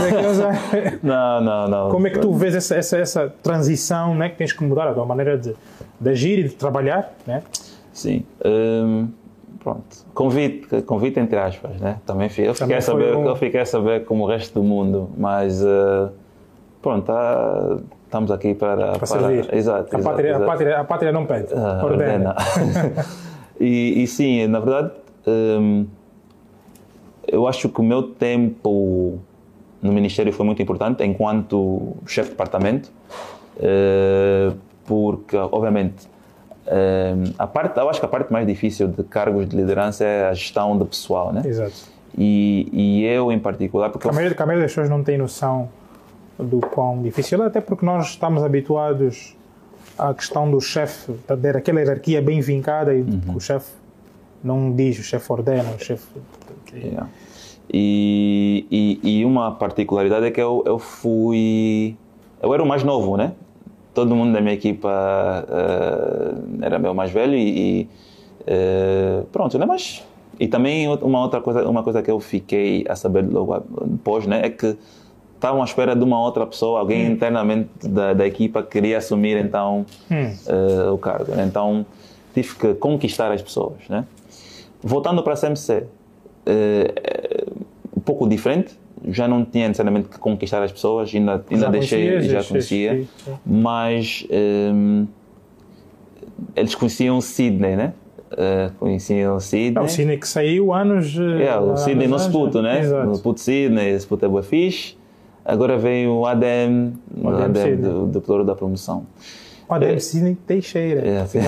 [1.01, 1.89] não, não, não.
[1.89, 4.93] Como é que tu vês essa, essa, essa transição né, que tens que mudar a
[4.93, 5.56] tua maneira de,
[5.99, 7.14] de agir e de trabalhar?
[7.26, 7.41] Né?
[7.93, 8.26] Sim.
[8.43, 9.08] Um,
[9.60, 10.06] pronto.
[10.14, 11.99] Convite, convite entre aspas, né?
[12.06, 13.26] Também fiquei, eu fiquei, a saber, um...
[13.26, 16.10] eu fiquei a saber como o resto do mundo, mas uh,
[16.82, 17.78] pronto, tá,
[18.14, 19.39] estamos aqui para, para, para servir.
[19.51, 20.43] Exato, a, exato, pátria, exato.
[20.43, 22.36] A, pátria, a pátria não pede, uh, ordena.
[23.59, 24.91] e, e, sim, na verdade,
[25.26, 25.88] um,
[27.28, 29.20] eu acho que o meu tempo
[29.82, 32.91] no Ministério foi muito importante enquanto chefe de departamento,
[33.57, 34.55] uh,
[34.86, 36.05] porque, obviamente,
[36.68, 40.30] uh, a parte, eu acho que a parte mais difícil de cargos de liderança é
[40.30, 41.41] a gestão do pessoal, né?
[41.43, 41.91] Exato.
[42.16, 44.07] E, e eu, em particular, porque...
[44.07, 45.68] A maioria, a maioria das pessoas não tem noção
[46.43, 49.35] do quão difícil é, até porque nós estamos habituados
[49.97, 53.35] à questão do chefe, ter aquela hierarquia bem vincada e uhum.
[53.35, 53.71] o chefe
[54.43, 56.07] não diz, o chefe ordena, o chefe.
[56.73, 57.07] Yeah.
[57.71, 61.95] E, e, e, uma particularidade é que eu, eu fui.
[62.41, 63.33] Eu era o mais novo, né?
[63.93, 64.89] Todo mundo da minha equipa
[65.47, 67.87] uh, era meu mais velho e.
[68.41, 69.65] uh, pronto, né?
[69.65, 70.03] Mas.
[70.39, 74.41] E também uma outra coisa, uma coisa que eu fiquei a saber logo depois, né?
[74.43, 74.75] É que
[75.43, 77.11] estavam à espera de uma outra pessoa, alguém hum.
[77.11, 80.33] internamente da, da equipa que queria assumir então hum.
[80.47, 81.35] uh, o cargo.
[81.35, 81.43] Né?
[81.45, 81.85] Então
[82.33, 83.77] tive que conquistar as pessoas.
[83.89, 84.05] Né?
[84.81, 85.87] Voltando para a CMC, uh,
[86.47, 87.45] eh,
[87.95, 88.79] um pouco diferente,
[89.09, 93.05] já não tinha necessariamente que conquistar as pessoas, ainda, ainda já deixei, conhecia, já conhecia,
[93.45, 94.25] mas
[94.73, 95.05] um,
[96.55, 97.93] eh, eles conheciam Sydney, né?
[98.31, 99.75] Uh, conheciam Sydney.
[99.77, 101.15] É, o Sydney que saiu anos.
[101.17, 102.79] É, o Sydney no Sputo, né?
[102.79, 103.07] Exato.
[103.07, 104.95] No Sputo Sydney, Sputo é boa fixe.
[105.45, 109.05] Agora vem o ADM, o ADM, ADM do, do Pluro da Promoção.
[109.67, 111.05] O ADM é, Sidney Teixeira.
[111.05, 111.39] É, sim.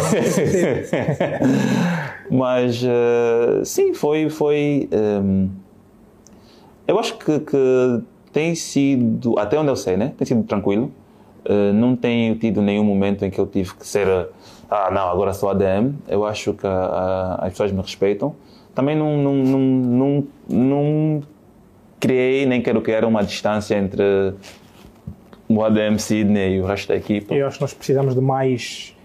[2.29, 4.29] Mas, uh, sim, foi...
[4.29, 5.49] foi um,
[6.87, 10.13] eu acho que, que, tem sido, até onde eu sei, né?
[10.17, 10.91] Tem sido tranquilo.
[11.45, 14.07] Uh, não tenho tido nenhum momento em que eu tive que ser...
[14.69, 15.93] Ah, não, agora sou ADM.
[16.07, 18.35] Eu acho que uh, as pessoas me respeitam.
[18.73, 21.23] Também não, não, não, não, não
[22.05, 24.33] criei, nem quero criar uma distância entre
[25.47, 27.33] o ADM Sydney e o resto da equipa.
[27.33, 28.95] Eu acho que nós precisamos de mais,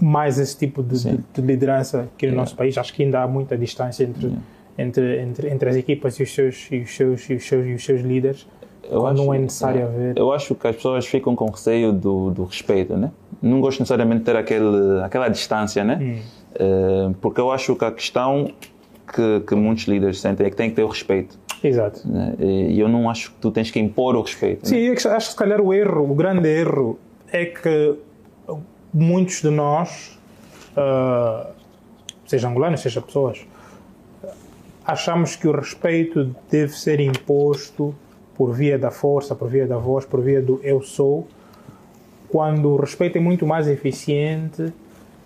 [0.00, 2.36] mais esse tipo de, de, de liderança aqui no yeah.
[2.36, 2.76] nosso país.
[2.78, 4.42] Acho que ainda há muita distância entre, yeah.
[4.78, 7.72] entre, entre, entre as equipas e os seus, e os seus, e os seus, e
[7.74, 8.46] os seus líderes.
[8.90, 10.18] Eu acho, não é necessário é, haver.
[10.18, 13.10] Eu acho que as pessoas ficam com receio do, do respeito, né?
[13.40, 15.98] Não gosto necessariamente de ter aquele, aquela distância, né?
[16.00, 16.18] Hum.
[16.54, 18.52] Uh, porque eu acho que a questão
[19.12, 21.38] que, que muitos líderes sentem é que tem que ter o respeito.
[21.62, 22.06] Exato.
[22.08, 22.34] Né?
[22.38, 24.68] E eu não acho que tu tens que impor o respeito.
[24.68, 24.92] Sim, né?
[24.92, 26.98] acho que se calhar o erro, o grande erro,
[27.30, 27.96] é que
[28.92, 30.18] muitos de nós,
[30.76, 31.50] uh,
[32.26, 33.46] seja angolanos, seja pessoas,
[34.84, 37.94] achamos que o respeito deve ser imposto
[38.34, 41.26] por via da força, por via da voz, por via do eu sou,
[42.28, 44.72] quando o respeito é muito mais eficiente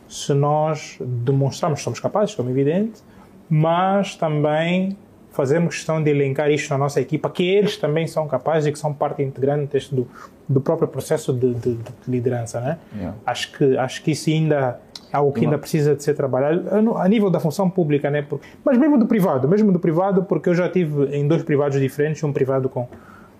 [0.08, 3.00] se nós demonstrarmos que somos capazes, como é evidente,
[3.48, 4.96] mas também
[5.36, 8.78] fazemos questão de elencar isto na nossa equipa, que eles também são capazes e que
[8.78, 10.08] são parte integrante do,
[10.48, 12.78] do próprio processo de, de, de liderança, né?
[12.94, 13.16] Yeah.
[13.26, 14.80] Acho que acho que isso ainda
[15.12, 18.26] é algo que ainda precisa de ser trabalhado a nível da função pública, né?
[18.64, 22.22] Mas mesmo do privado, mesmo do privado, porque eu já tive em dois privados diferentes,
[22.24, 22.88] um privado com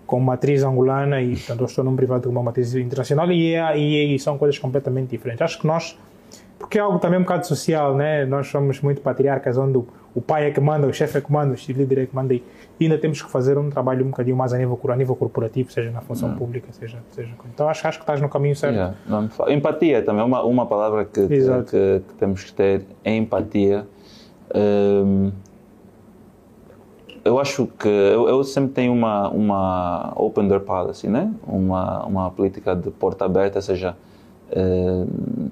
[0.05, 3.77] com matriz angolana e portanto eu estou num privado com uma matriz internacional e, é,
[3.77, 5.41] e, e são coisas completamente diferentes.
[5.41, 5.97] Acho que nós
[6.57, 8.25] porque é algo também um bocado social, né?
[8.25, 9.77] Nós somos muito patriarcas, onde
[10.17, 12.33] o pai é que manda, o chefe é que manda, o líder é que manda,
[12.33, 12.43] e
[12.81, 15.91] ainda temos que fazer um trabalho um bocadinho mais a nível, a nível corporativo, seja
[15.91, 16.35] na função hum.
[16.35, 17.29] pública, seja, seja.
[17.53, 18.75] Então acho, acho que estás no caminho certo.
[18.75, 18.95] Yeah.
[19.49, 23.85] Empatia também, uma, uma palavra que, que, que, que, temos que ter é empatia.
[24.55, 25.31] Um,
[27.23, 31.31] eu acho que eu, eu, sempre tenho uma uma open door policy, né?
[31.45, 33.95] Uma uma política de porta aberta, seja
[34.51, 35.51] uh,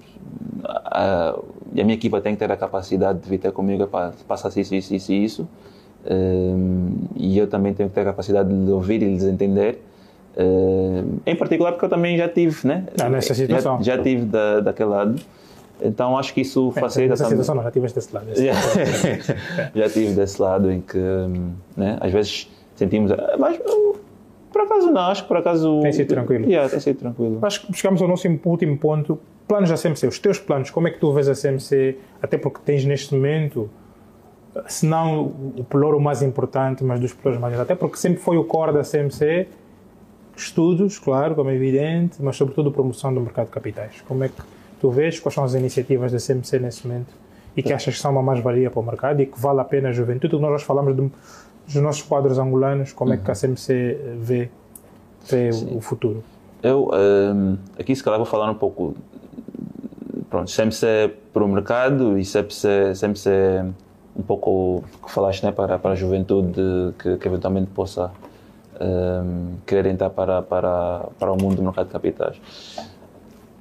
[0.64, 4.50] a, a minha equipa tem que ter a capacidade de vir ter comigo para passar
[4.60, 5.48] isso, isso, isso isso.
[6.10, 9.82] Um, e eu também tenho que ter a capacidade de ouvir e de entender.
[10.38, 12.86] Um, em particular porque eu também já tive, né?
[13.02, 13.78] Ah, nessa situação.
[13.82, 15.16] Já, já tive da, daquele lado.
[15.82, 18.26] Então acho que isso é, facilita Nessa situação não, já tive desse lado.
[18.28, 19.72] Desse lado.
[19.76, 20.98] já tive desse lado em que,
[21.76, 23.12] né, às vezes sentimos...
[23.38, 23.60] Mas
[24.56, 25.82] por acaso não, acho que por acaso...
[25.82, 26.46] Tem sido tranquilo.
[26.46, 27.40] Yeah, tem sido tranquilo.
[27.42, 30.92] Acho que chegamos ao nosso último ponto, planos da CMC, os teus planos, como é
[30.92, 33.70] que tu vês a CMC, até porque tens neste momento,
[34.66, 35.26] se não
[35.58, 38.84] o pelouro mais importante, mas dos pelouros mais até porque sempre foi o core da
[38.84, 39.46] CMC,
[40.38, 44.02] estudos, claro, como é evidente, mas sobretudo promoção do mercado de capitais.
[44.08, 44.42] Como é que
[44.80, 47.14] tu vês, quais são as iniciativas da CMC nesse momento?
[47.58, 49.90] E que achas que são uma mais-valia para o mercado e que vale a pena
[49.90, 51.12] a juventude, nós falamos de
[51.66, 53.18] dos nossos quadros angolanos, como uhum.
[53.18, 54.50] é que a CMC vê,
[55.30, 56.24] vê o futuro?
[56.62, 58.96] Eu, um, aqui se calhar vou falar um pouco,
[60.30, 63.30] pronto, CMC para o mercado e CMC, CMC
[64.16, 68.12] um pouco que falaste né, para, para a juventude que, que eventualmente possa
[68.80, 72.38] um, querer entrar para, para, para o mundo do mercado de capitais.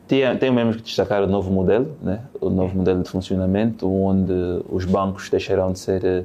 [0.07, 2.21] Tenho, tenho mesmo que destacar o novo modelo, né?
[2.41, 6.25] o novo modelo de funcionamento, onde os bancos deixarão de ser eh,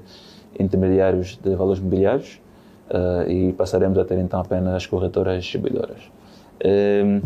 [0.57, 2.39] intermediários de valores mobiliários
[2.89, 5.97] uh, e passaremos a ter então apenas as corretoras distribuidoras.
[6.63, 7.21] Um,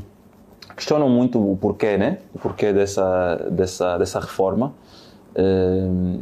[0.75, 2.19] questionam muito o porquê, né?
[2.33, 4.73] O porquê dessa, dessa, dessa reforma.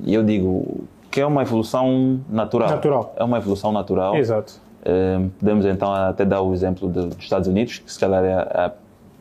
[0.05, 2.69] E eu digo que é uma evolução natural.
[2.69, 3.13] Natural.
[3.17, 4.15] É uma evolução natural.
[4.15, 4.53] Exato.
[5.37, 8.71] Podemos então até dar o exemplo dos Estados Unidos, que se calhar é a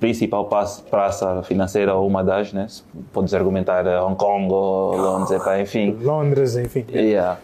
[0.00, 0.46] principal
[0.90, 2.66] praça financeira ou uma das, né?
[3.12, 5.96] Podes argumentar Hong Kong ou Londres, enfim.
[6.02, 6.84] Londres, enfim.
[6.92, 7.38] Yeah.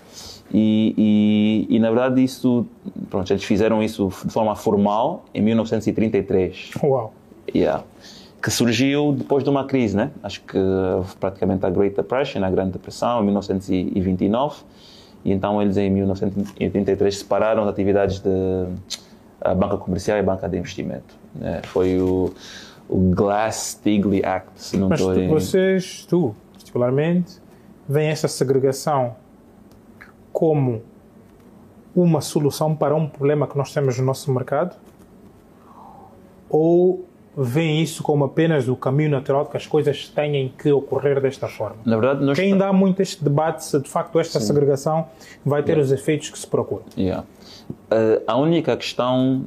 [0.52, 2.66] E, e, e, na verdade isso,
[3.10, 6.70] pronto, eles fizeram isso de forma formal em 1933.
[6.82, 7.12] Uau!
[7.54, 7.84] Yeah.
[8.42, 10.10] Que surgiu depois de uma crise, né?
[10.22, 10.58] Acho que
[11.20, 14.56] praticamente a Great Depression, a Grande Depressão, em 1929
[15.24, 18.30] e então eles em 1983 separaram as atividades de
[19.50, 21.14] a banca comercial e a banca de investimento.
[21.34, 21.62] Né?
[21.64, 22.32] Foi o,
[22.88, 27.38] o Glass-Steagall Act, se não Mas estou tu, vocês, tu, particularmente,
[27.88, 29.16] vem essa segregação
[30.32, 30.82] como
[31.94, 34.76] uma solução para um problema que nós temos no nosso mercado?
[36.48, 41.48] Ou veem isso como apenas o caminho natural que as coisas têm que ocorrer desta
[41.48, 41.76] forma.
[41.84, 44.46] Na verdade, nós Quem dá muito este debate se de facto esta Sim.
[44.46, 45.06] segregação
[45.44, 45.84] vai ter yeah.
[45.84, 46.84] os efeitos que se procuram.
[46.96, 47.24] Yeah.
[47.70, 49.44] Uh, a única questão,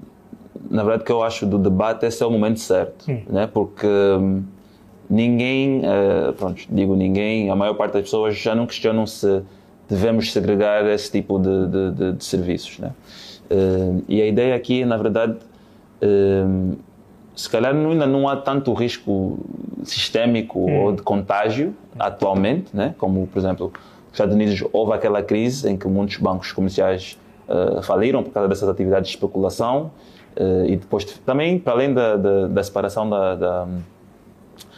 [0.70, 3.22] na verdade, que eu acho do debate é se é o momento certo, hum.
[3.30, 3.50] né?
[3.52, 4.44] porque um,
[5.10, 9.42] ninguém, uh, pronto, digo ninguém, a maior parte das pessoas já não questionam se
[9.90, 12.80] devemos segregar esse tipo de, de, de, de serviços.
[12.80, 12.92] Né?
[13.52, 15.38] Uh, e a ideia aqui, na verdade,
[17.36, 19.38] se calhar ainda não há tanto risco
[19.84, 20.84] sistémico hum.
[20.84, 22.96] ou de contágio atualmente, né?
[22.98, 27.18] como, por exemplo, nos Estados Unidos houve aquela crise em que muitos bancos comerciais
[27.50, 29.92] uh, faliram por causa dessas atividades de especulação
[30.38, 33.68] uh, e depois também, para além da, da, da separação da, da,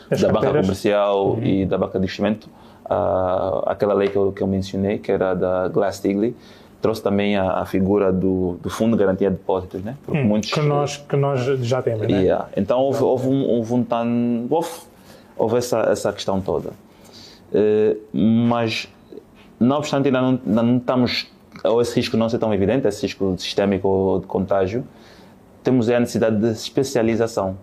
[0.09, 1.43] da banca comercial uhum.
[1.43, 2.49] e da banca de investimento,
[2.85, 6.33] uh, aquela lei que eu, que eu mencionei, que era da Glass-Steagall,
[6.81, 9.95] trouxe também a, a figura do, do, Fundo de Garantia de Depósitos, né?
[10.03, 12.23] Porque hum, muitos, que, nós, que nós já temos, né?
[12.23, 12.49] Yeah.
[12.57, 14.07] Então houve, houve, um, houve, um tan,
[14.49, 14.69] houve,
[15.37, 16.71] houve essa, essa questão toda.
[17.53, 18.87] Uh, mas,
[19.59, 21.27] não obstante, ainda não, ainda não estamos,
[21.63, 24.83] ou esse risco não ser tão evidente, esse risco sistémico ou de contágio,
[25.63, 27.57] temos a necessidade de especialização.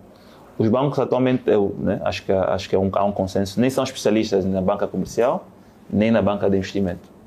[0.57, 3.69] Os bancos atualmente, eu né, acho que, acho que é um, há um consenso, nem
[3.69, 5.47] são especialistas na banca comercial,
[5.89, 7.19] nem na banca de investimento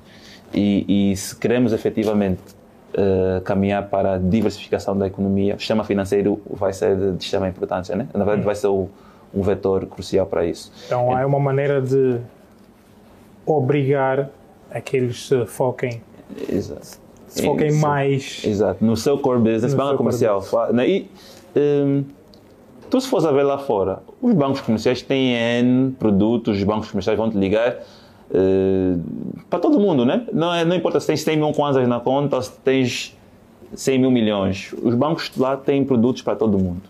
[0.55, 2.43] e, e se queremos efetivamente
[2.95, 7.97] uh, caminhar para a diversificação da economia, o sistema financeiro vai ser de extrema importância,
[7.97, 8.09] né?
[8.12, 8.89] Na verdade, vai ser o,
[9.35, 10.73] um vetor crucial para isso.
[10.87, 12.18] Então, é uma maneira de
[13.47, 14.29] obrigar
[14.70, 16.03] a que eles se foquem.
[16.49, 16.99] Exato.
[17.28, 17.80] Se foquem Isso.
[17.80, 18.43] mais.
[18.45, 18.85] Exato.
[18.85, 20.45] No seu core business, banca comercial.
[20.72, 20.89] Né?
[20.89, 21.11] E,
[21.57, 22.05] um,
[22.91, 26.91] tu, se fores a ver lá fora, os bancos comerciais têm N produtos, os bancos
[26.91, 27.78] comerciais vão te ligar
[28.33, 28.99] Uh,
[29.51, 30.26] para todo mundo, né?
[30.33, 33.14] Não, é, não importa se tens 100 mil kwanzas na conta ou se tens
[33.74, 34.74] 100 mil milhões.
[34.83, 36.80] Os bancos lá têm produtos para todo mundo.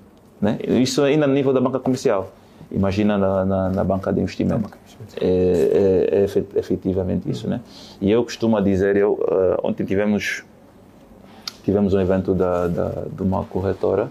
[0.40, 0.59] Né?
[0.62, 2.30] Isso ainda no nível da banca comercial.
[2.73, 4.70] Imagina na, na, na banca de investimento.
[5.20, 7.61] É, é, é, efetivamente isso, né?
[8.01, 10.45] E eu costumo dizer, eu, uh, ontem tivemos
[11.64, 14.11] tivemos um evento da, da, de uma corretora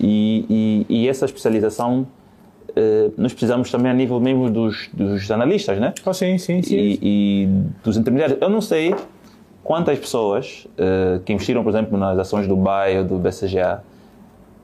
[0.00, 2.06] e, e, e essa especialização
[2.76, 5.94] Uh, nós precisamos também a nível mesmo dos, dos analistas, né?
[6.04, 6.74] Oh, sim, sim, sim.
[6.74, 7.48] E, e,
[7.84, 8.36] dos intermediários.
[8.40, 8.92] Eu não sei
[9.62, 13.80] quantas pessoas uh, que investiram, por exemplo, nas ações do BAE ou do BCGA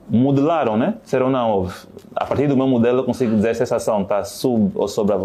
[0.09, 0.95] modelaram, né?
[1.03, 1.69] Serão não,
[2.15, 5.15] a partir do meu modelo eu consigo dizer se essa ação está sub ou sobre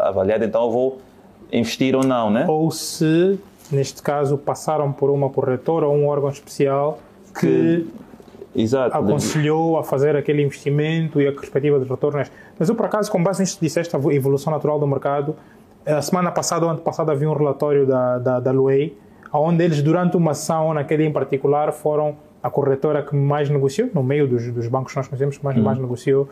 [0.00, 0.98] avaliada, então eu vou
[1.52, 2.44] investir ou não, né?
[2.48, 3.38] Ou se,
[3.70, 6.98] neste caso, passaram por uma corretora ou um órgão especial
[7.38, 7.86] que,
[8.52, 8.96] que Exato.
[8.96, 12.30] aconselhou a fazer aquele investimento e a perspectiva de retornos.
[12.58, 15.36] Mas eu, por acaso, com base nisto que disseste, a evolução natural do mercado,
[15.86, 18.96] a semana passada ou ano passado havia um relatório da, da, da Luei,
[19.32, 24.02] onde eles, durante uma ação, naquele em particular, foram a corretora que mais negociou, no
[24.02, 25.62] meio dos, dos bancos que nós conhecemos, mais, hum.
[25.62, 26.28] mais negociou,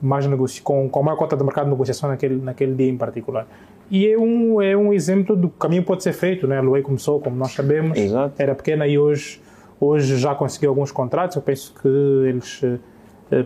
[0.00, 2.96] mais negociou com, com a maior cota de mercado de negociação naquele, naquele dia em
[2.96, 3.46] particular.
[3.90, 6.46] E é um, é um exemplo do caminho que pode ser feito.
[6.46, 6.58] Né?
[6.58, 8.34] A Luei começou, como nós sabemos, Exato.
[8.38, 9.40] era pequena e hoje
[9.84, 12.62] Hoje já conseguiu alguns contratos, eu penso que eles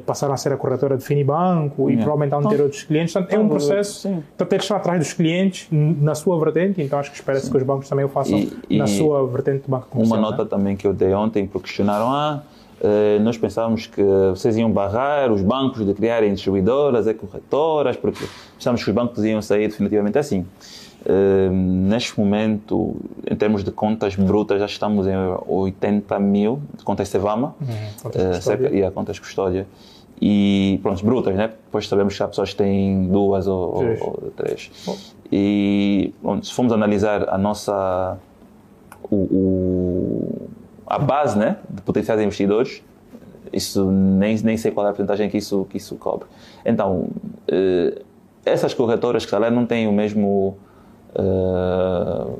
[0.05, 3.12] passaram a ser a corretora de Finibanco e provavelmente vão ter outros clientes.
[3.12, 4.01] Portanto, é um processo.
[4.01, 4.14] Sim.
[4.14, 7.62] Portanto, eles estão atrás dos clientes na sua vertente, então acho que espera-se que os
[7.62, 10.18] bancos também o façam e, na e sua vertente de banco comercial.
[10.18, 10.51] Uma nota né?
[10.51, 12.43] também que eu dei ontem, porque questionaram, ah,
[12.80, 18.24] eh, nós pensávamos que vocês iam barrar os bancos de criarem distribuidoras e corretoras, porque
[18.57, 20.45] pensávamos que os bancos iam sair definitivamente assim.
[21.09, 22.96] Uh, neste momento,
[23.30, 25.14] em termos de contas brutas, já estamos em
[25.46, 27.66] 80 mil contas Cevama, uhum,
[28.02, 29.68] contas uh, cerca, yeah, contas custódia.
[30.20, 31.48] E, pronto, brutas, né?
[31.48, 34.70] Depois sabemos que há pessoas que têm duas ou, ou, ou três.
[35.30, 38.18] E, bom, se formos analisar a nossa.
[39.09, 40.48] O, o,
[40.88, 42.82] a base né, de potenciais investidores,
[43.52, 46.26] isso nem, nem sei qual é a porcentagem que isso, que isso cobre.
[46.64, 47.09] Então,
[47.48, 48.04] uh,
[48.44, 50.57] essas corretoras que se não têm o mesmo
[51.19, 52.39] uh,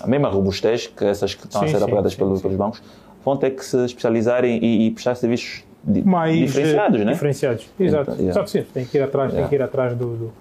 [0.00, 2.82] a mesma robustez que essas que estão sim, a ser operadas pelos, pelos, bancos,
[3.24, 5.64] vão ter que se especializar e, e prestar serviços
[6.04, 7.12] mais diferenciados, né?
[7.12, 8.10] Diferenciados, exato.
[8.12, 8.32] Então, yeah.
[8.32, 9.48] Só que sim, tem que ir atrás, yeah.
[9.48, 10.32] tem que ir atrás do, do,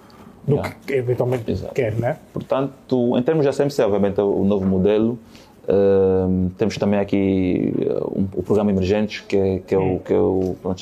[0.48, 0.76] do yeah.
[0.86, 1.74] que eventualmente exato.
[1.74, 2.18] quer, né?
[2.32, 5.20] Portanto, em termos da CMC, obviamente, o novo modelo,
[5.68, 7.74] uh, temos também aqui
[8.16, 10.82] um, o programa Emergentes, que, é, que, é o, que eu pronto,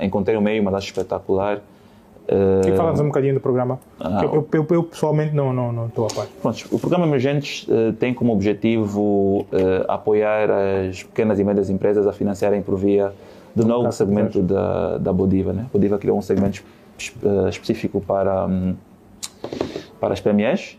[0.00, 1.71] encontrei um meio, mas acho espetacular, Uh,
[2.28, 3.78] e falamos um bocadinho do programa.
[3.98, 6.26] Ah, eu, eu, eu, pessoalmente não, não, não estou a par.
[6.40, 9.46] Pronto, o programa Emergentes uh, tem como objetivo uh,
[9.88, 13.12] apoiar as pequenas e médias empresas a financiarem por via
[13.54, 15.52] do novo segmento da, da Bodiva.
[15.52, 15.66] Né?
[15.72, 16.62] Bodiva criou um segmento
[17.50, 18.74] específico para, um,
[20.00, 20.78] para as PMEs.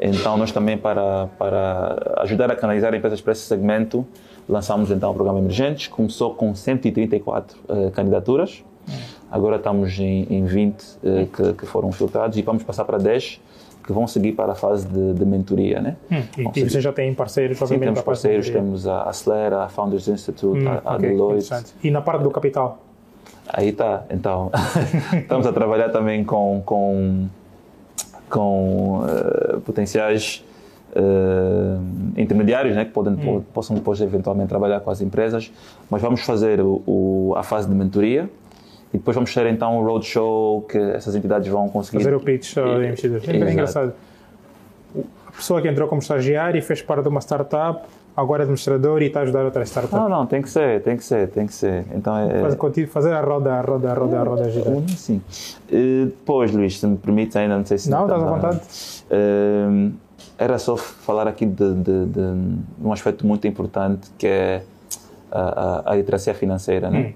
[0.00, 4.06] Então, nós também, para, para ajudar a canalizar empresas para esse segmento,
[4.48, 5.88] lançamos então o programa Emergentes.
[5.88, 7.58] Começou com 134
[7.92, 8.64] candidaturas.
[8.88, 12.96] Hum Agora estamos em, em 20 eh, que, que, foram filtrados e vamos passar para
[12.98, 13.40] 10
[13.86, 15.96] que vão seguir para a fase de, de mentoria, né?
[16.10, 20.64] Hum, e, você já tem parceiros, Sim, temos parceiros, temos a Acelera, a Founders Institute,
[20.64, 21.74] hum, a, a okay, Deloitte.
[21.84, 22.78] E na parte do capital?
[23.48, 24.50] Aí está, então,
[25.14, 27.28] estamos a trabalhar também com, com,
[28.28, 30.44] com uh, potenciais
[30.96, 31.80] uh,
[32.20, 33.42] intermediários, né, que podem, hum.
[33.54, 35.52] possam depois eventualmente trabalhar com as empresas,
[35.88, 38.28] mas vamos fazer o, o, a fase de mentoria,
[38.96, 41.98] e depois vamos ter então um roadshow que essas entidades vão conseguir.
[41.98, 43.28] Fazer o pitch aos investidores.
[43.28, 43.92] É engraçado.
[45.26, 47.86] A pessoa que entrou como estagiário e fez parte de uma startup,
[48.16, 49.94] agora é administrador e está a ajudar outra startup.
[49.94, 51.84] Não, não, tem que ser, tem que ser, tem que ser.
[51.94, 52.56] Então é.
[52.56, 54.88] Fazer, fazer a roda, a roda, a roda, a roda girar.
[54.88, 55.20] Sim.
[55.70, 57.90] E depois, Luís, se me permites ainda, não sei se.
[57.90, 58.60] Não, estás à vontade.
[59.10, 59.92] Uh,
[60.38, 62.20] era só falar aqui de, de, de,
[62.82, 64.62] um aspecto muito importante que é
[65.30, 67.12] a, a, a literacia financeira, né?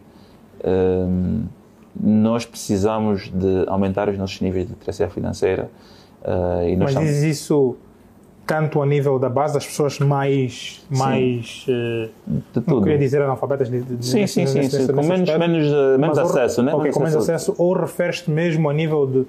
[0.63, 1.47] Hum.
[1.47, 1.60] Uh,
[1.99, 5.71] nós precisamos de aumentar os nossos níveis de literacia financeira.
[6.23, 7.77] Uh, e Mas diz isso
[8.47, 12.75] tanto a nível da base das pessoas mais mais uh, de tudo.
[12.75, 16.19] não queria dizer analfabetas de, de, sim, sim, sim, sim, com menos, menos, uh, menos
[16.19, 16.75] acesso, né?
[16.75, 19.27] Okay, com menos acesso, ou refere-te mesmo a nível de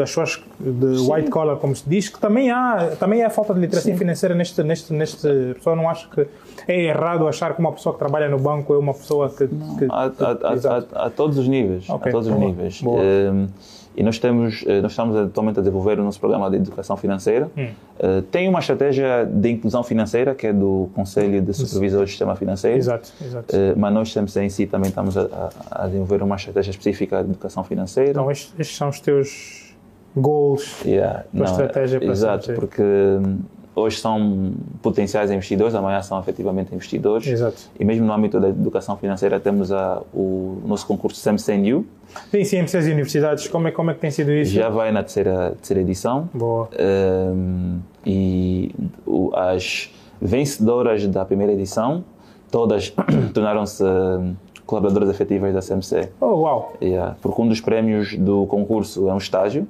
[0.00, 1.12] das pessoas de Sim.
[1.12, 3.98] white collar, como se diz, que também há, também há falta de literacia Sim.
[3.98, 5.28] financeira neste, neste, neste.
[5.54, 6.26] Pessoa não acha que
[6.66, 9.46] é errado achar que uma pessoa que trabalha no banco é uma pessoa que.
[9.46, 11.88] que, há, que, há, há, a todos os níveis.
[11.88, 12.08] Okay.
[12.08, 12.82] A todos os níveis.
[12.82, 13.48] Um, ehm,
[13.96, 17.50] e nós, temos, eh, nós estamos atualmente a desenvolver o nosso programa de educação financeira.
[17.56, 17.68] Hum.
[17.98, 22.36] Uh, tem uma estratégia de inclusão financeira, que é do Conselho de Supervisores do Sistema
[22.36, 22.78] Financeiro.
[22.78, 23.54] Exato, exato.
[23.54, 27.30] Uh, mas nós temos em si também estamos a, a, desenvolver uma estratégia específica de
[27.30, 28.10] educação financeira.
[28.10, 29.69] Então, estes, estes são os teus
[30.16, 33.38] goals, yeah, não, estratégia para Exato, porque hum,
[33.74, 34.52] hoje são
[34.82, 37.26] potenciais investidores, amanhã são efetivamente investidores.
[37.26, 37.56] Exato.
[37.78, 41.86] E mesmo no âmbito da educação financeira temos a, o nosso concurso SEMCNU.
[42.30, 44.52] Sim, sim, MCs e universidades, como é, como é que tem sido isso?
[44.52, 46.28] Já vai na terceira, terceira edição.
[46.34, 46.68] Boa.
[46.78, 48.74] Um, e
[49.06, 49.90] o, as
[50.20, 52.04] vencedoras da primeira edição,
[52.50, 52.92] todas
[53.32, 54.34] tornaram-se hum,
[54.66, 56.10] colaboradoras efetivas da CMC.
[56.20, 56.72] Oh, uau!
[56.82, 59.66] Yeah, porque um dos prémios do concurso é um estágio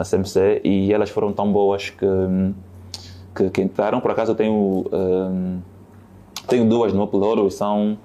[0.00, 2.06] na CMC e elas foram tão boas que,
[3.34, 4.00] que, que entraram.
[4.00, 5.60] Por acaso eu tenho, um,
[6.48, 7.98] tenho duas no Upload e são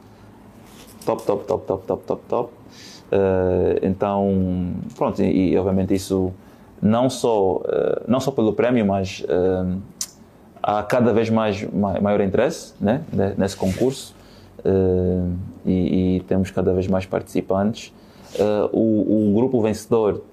[1.05, 2.53] top, top, top, top, top, top, top.
[3.05, 6.33] Uh, então, pronto, e, e, obviamente isso
[6.81, 7.61] não só, uh,
[8.07, 9.79] não só pelo prémio, mas uh,
[10.61, 13.03] há cada vez mais maior interesse né,
[13.37, 14.13] nesse concurso
[15.63, 17.93] e, e, temos cada vez mais participantes.
[18.73, 20.23] O, o, grupo vencedor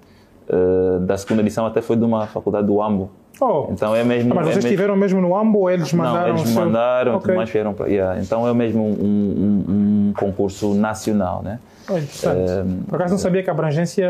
[0.48, 3.10] uh, da segunda edição até foi de uma faculdade do AMBO.
[3.40, 3.66] Oh.
[3.70, 4.32] Então é mesmo.
[4.32, 6.34] Ah, mas vocês é estiveram mesmo no AMBO ou eles mandaram?
[6.34, 6.64] Não, eles seu...
[6.64, 7.34] mandaram, okay.
[7.34, 7.88] mais vieram para.
[7.88, 8.20] Yeah.
[8.20, 11.58] Então é mesmo um, um, um concurso nacional, né?
[11.88, 12.38] Oh, interessante.
[12.38, 14.06] Uh, Por acaso não sabia que a abrangência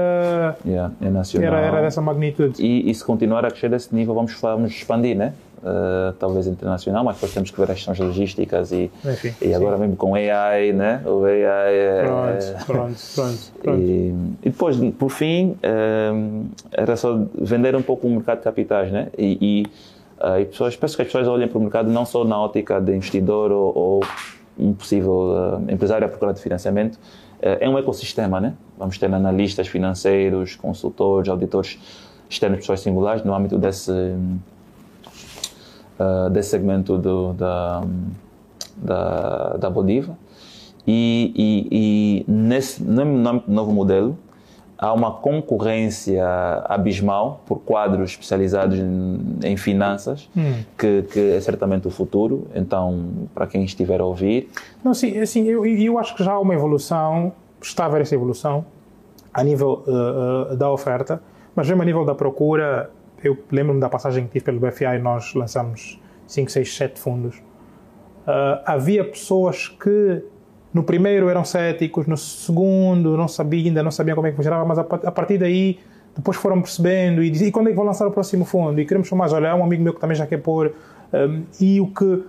[0.67, 1.49] yeah, é nacional.
[1.49, 2.63] Era, era dessa magnitude.
[2.63, 5.33] E, e, se continuar a crescer desse nível, vamos, vamos expandir, né?
[5.63, 9.79] Uh, talvez internacional, mas depois temos que ver as questões logísticas e, Enfim, e agora
[9.79, 11.03] mesmo com AI, né?
[11.07, 13.53] O AI é, Pronto, pronto, pronto.
[13.63, 13.81] pronto.
[13.81, 15.57] E, e depois, por fim,
[16.13, 19.09] um, era só vender um pouco o mercado de capitais, né?
[19.17, 19.67] E, e,
[20.25, 22.81] uh, e pessoas, penso que as pessoas olhem para o mercado não só na ótica
[22.81, 24.05] de investidor ou, ou
[24.59, 26.99] um possível uh, empresário à procura de financiamento,
[27.45, 28.55] é um ecossistema, né?
[28.79, 31.77] Vamos ter analistas financeiros, consultores, auditores
[32.31, 33.91] externos, pessoas singulares no âmbito desse
[35.99, 37.83] uh, desse segmento do, da,
[38.77, 40.17] da, da Bolívar.
[40.87, 43.05] E, e, e nesse no
[43.47, 44.19] novo modelo
[44.83, 46.25] há uma concorrência
[46.65, 50.65] abismal por quadros especializados em, em finanças, hum.
[50.77, 52.49] que, que, é certamente o futuro.
[52.53, 54.51] Então, para quem estiver a ouvir.
[54.83, 57.33] Não, sim, assim, eu, eu acho que já há uma evolução,
[57.63, 58.65] está a haver essa evolução
[59.33, 61.23] a nível uh, uh, da oferta,
[61.55, 62.91] mas mesmo a nível da procura,
[63.23, 67.37] eu lembro-me da passagem que tive pelo BFI, nós lançamos 5, 6, 7 fundos.
[67.37, 70.23] Uh, havia pessoas que
[70.73, 74.65] no primeiro eram céticos, no segundo não sabiam, ainda não sabiam como é que funcionava,
[74.65, 75.79] mas a, partir daí
[76.15, 78.81] depois foram percebendo e, e quando é que vou lançar o próximo fundo?
[78.81, 80.73] E queremos mais, olha, um amigo meu que também já quer pôr
[81.13, 82.25] um, e o que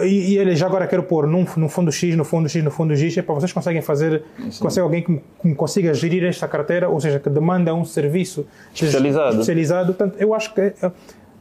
[0.00, 2.70] e, e, ele já agora quero pôr num, no fundo X, no fundo X, no
[2.70, 4.60] fundo X, é para vocês conseguem fazer, Sim.
[4.60, 9.30] consegue alguém que, que consiga gerir esta carteira, ou seja, que demanda um serviço especializado.
[9.30, 9.94] especializado.
[9.94, 10.90] Portanto, eu acho que está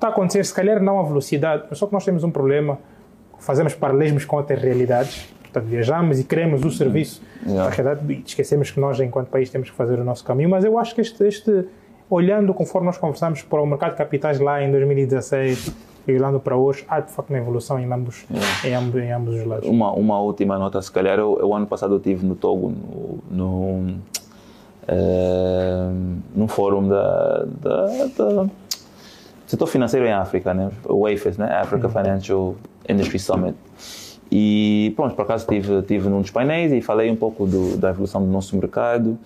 [0.01, 2.77] a acontecer, se calhar não a velocidade, mas só que nós temos um problema,
[3.39, 7.73] fazemos paralelismos com outras realidades, portanto, viajamos e queremos o serviço, yeah.
[8.09, 10.93] e esquecemos que nós, enquanto país, temos que fazer o nosso caminho, mas eu acho
[10.93, 11.65] que este, este
[12.09, 15.73] olhando conforme nós conversamos para o mercado de capitais lá em 2016,
[16.07, 18.25] e olhando para hoje, há de facto uma evolução em ambos,
[18.63, 18.69] é.
[18.69, 19.67] em ambos, em ambos os lados.
[19.67, 23.19] Uma, uma última nota, se calhar, eu, eu ano passado eu estive no Togo, no,
[23.31, 23.95] no,
[24.87, 27.85] uh, no fórum da, da,
[28.17, 28.47] da,
[29.47, 30.69] setor financeiro em África, né?
[30.85, 31.51] o AFES, né?
[31.53, 31.93] Africa uhum.
[31.93, 32.55] Financial
[32.87, 33.55] Industry Summit.
[34.31, 37.89] E pronto, por acaso estive, estive num dos painéis e falei um pouco do, da
[37.91, 39.17] evolução do nosso mercado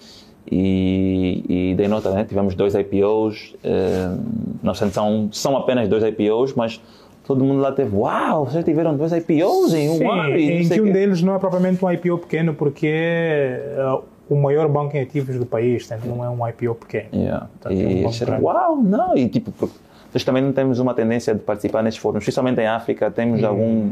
[0.52, 2.24] e, e dei nota, né?
[2.24, 4.16] tivemos dois IPOs, eh,
[4.64, 6.82] não são, são apenas dois IPOs, mas
[7.24, 10.36] todo mundo lá teve, uau, vocês tiveram dois IPOs em um Sim, ano.
[10.36, 10.91] em que um que...
[10.91, 15.38] deles não é propriamente um IPO pequeno, porque é uh, o maior banco em ativos
[15.38, 17.10] do país, portanto não é um IPO pequeno.
[17.14, 17.47] Yeah.
[17.70, 19.70] e é um uau, não, e tipo,
[20.12, 23.47] nós também não temos uma tendência de participar nestes fóruns, principalmente em África, temos hum.
[23.47, 23.91] algum...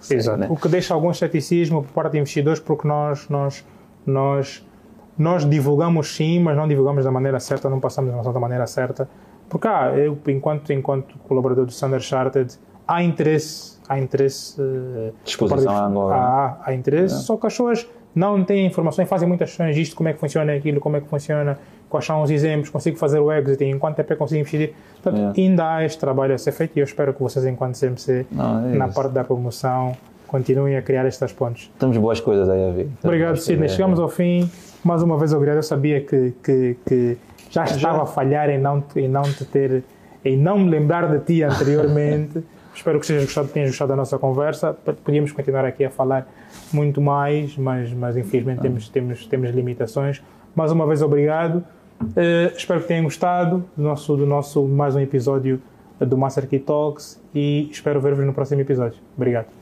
[0.00, 0.46] Sei, Exato, né?
[0.48, 3.62] o que deixa algum ceticismo por parte de investidores, porque nós, nós,
[4.06, 4.64] nós
[5.20, 8.66] nós divulgamos sim, mas não divulgamos da maneira certa, não passamos a informação da maneira
[8.66, 9.06] certa.
[9.50, 12.54] Porque ah, eu, enquanto, enquanto colaborador do Standard Chartered,
[12.88, 14.58] há interesse, há interesse...
[14.58, 16.14] Eh, Disposição a Angola.
[16.14, 17.18] Há, há interesse, é.
[17.18, 20.54] só que as pessoas não têm informações, fazem muitas questões disto, como é que funciona
[20.54, 21.58] aquilo, como é que funciona,
[21.90, 24.72] quais são os exemplos, consigo fazer o exit, em quanto tempo é consigo investir.
[25.02, 25.40] Portanto, é.
[25.42, 28.70] ainda há este trabalho a ser feito e eu espero que vocês, enquanto CMC, não,
[28.70, 29.94] é na parte da promoção,
[30.26, 31.70] continuem a criar estas pontes.
[31.78, 32.88] Temos boas coisas aí a ver.
[33.04, 33.68] Obrigado, Sidney.
[33.68, 34.48] Chegamos ao fim
[34.84, 35.56] mais uma vez obrigado.
[35.56, 37.18] Eu sabia que, que, que
[37.50, 38.02] já estava já.
[38.02, 39.84] a falhar em não, em não te ter,
[40.24, 42.42] em não me lembrar de ti anteriormente.
[42.74, 44.72] Espero que sejas gostado, tenhas gostado da nossa conversa.
[45.04, 46.26] Podíamos continuar aqui a falar
[46.72, 50.22] muito mais, mas, mas infelizmente temos, temos, temos limitações.
[50.54, 51.64] Mais uma vez, obrigado.
[52.00, 55.60] Uh, espero que tenham gostado do nosso, do nosso mais um episódio
[55.98, 58.98] do Master Key Talks e espero ver-vos no próximo episódio.
[59.16, 59.59] Obrigado.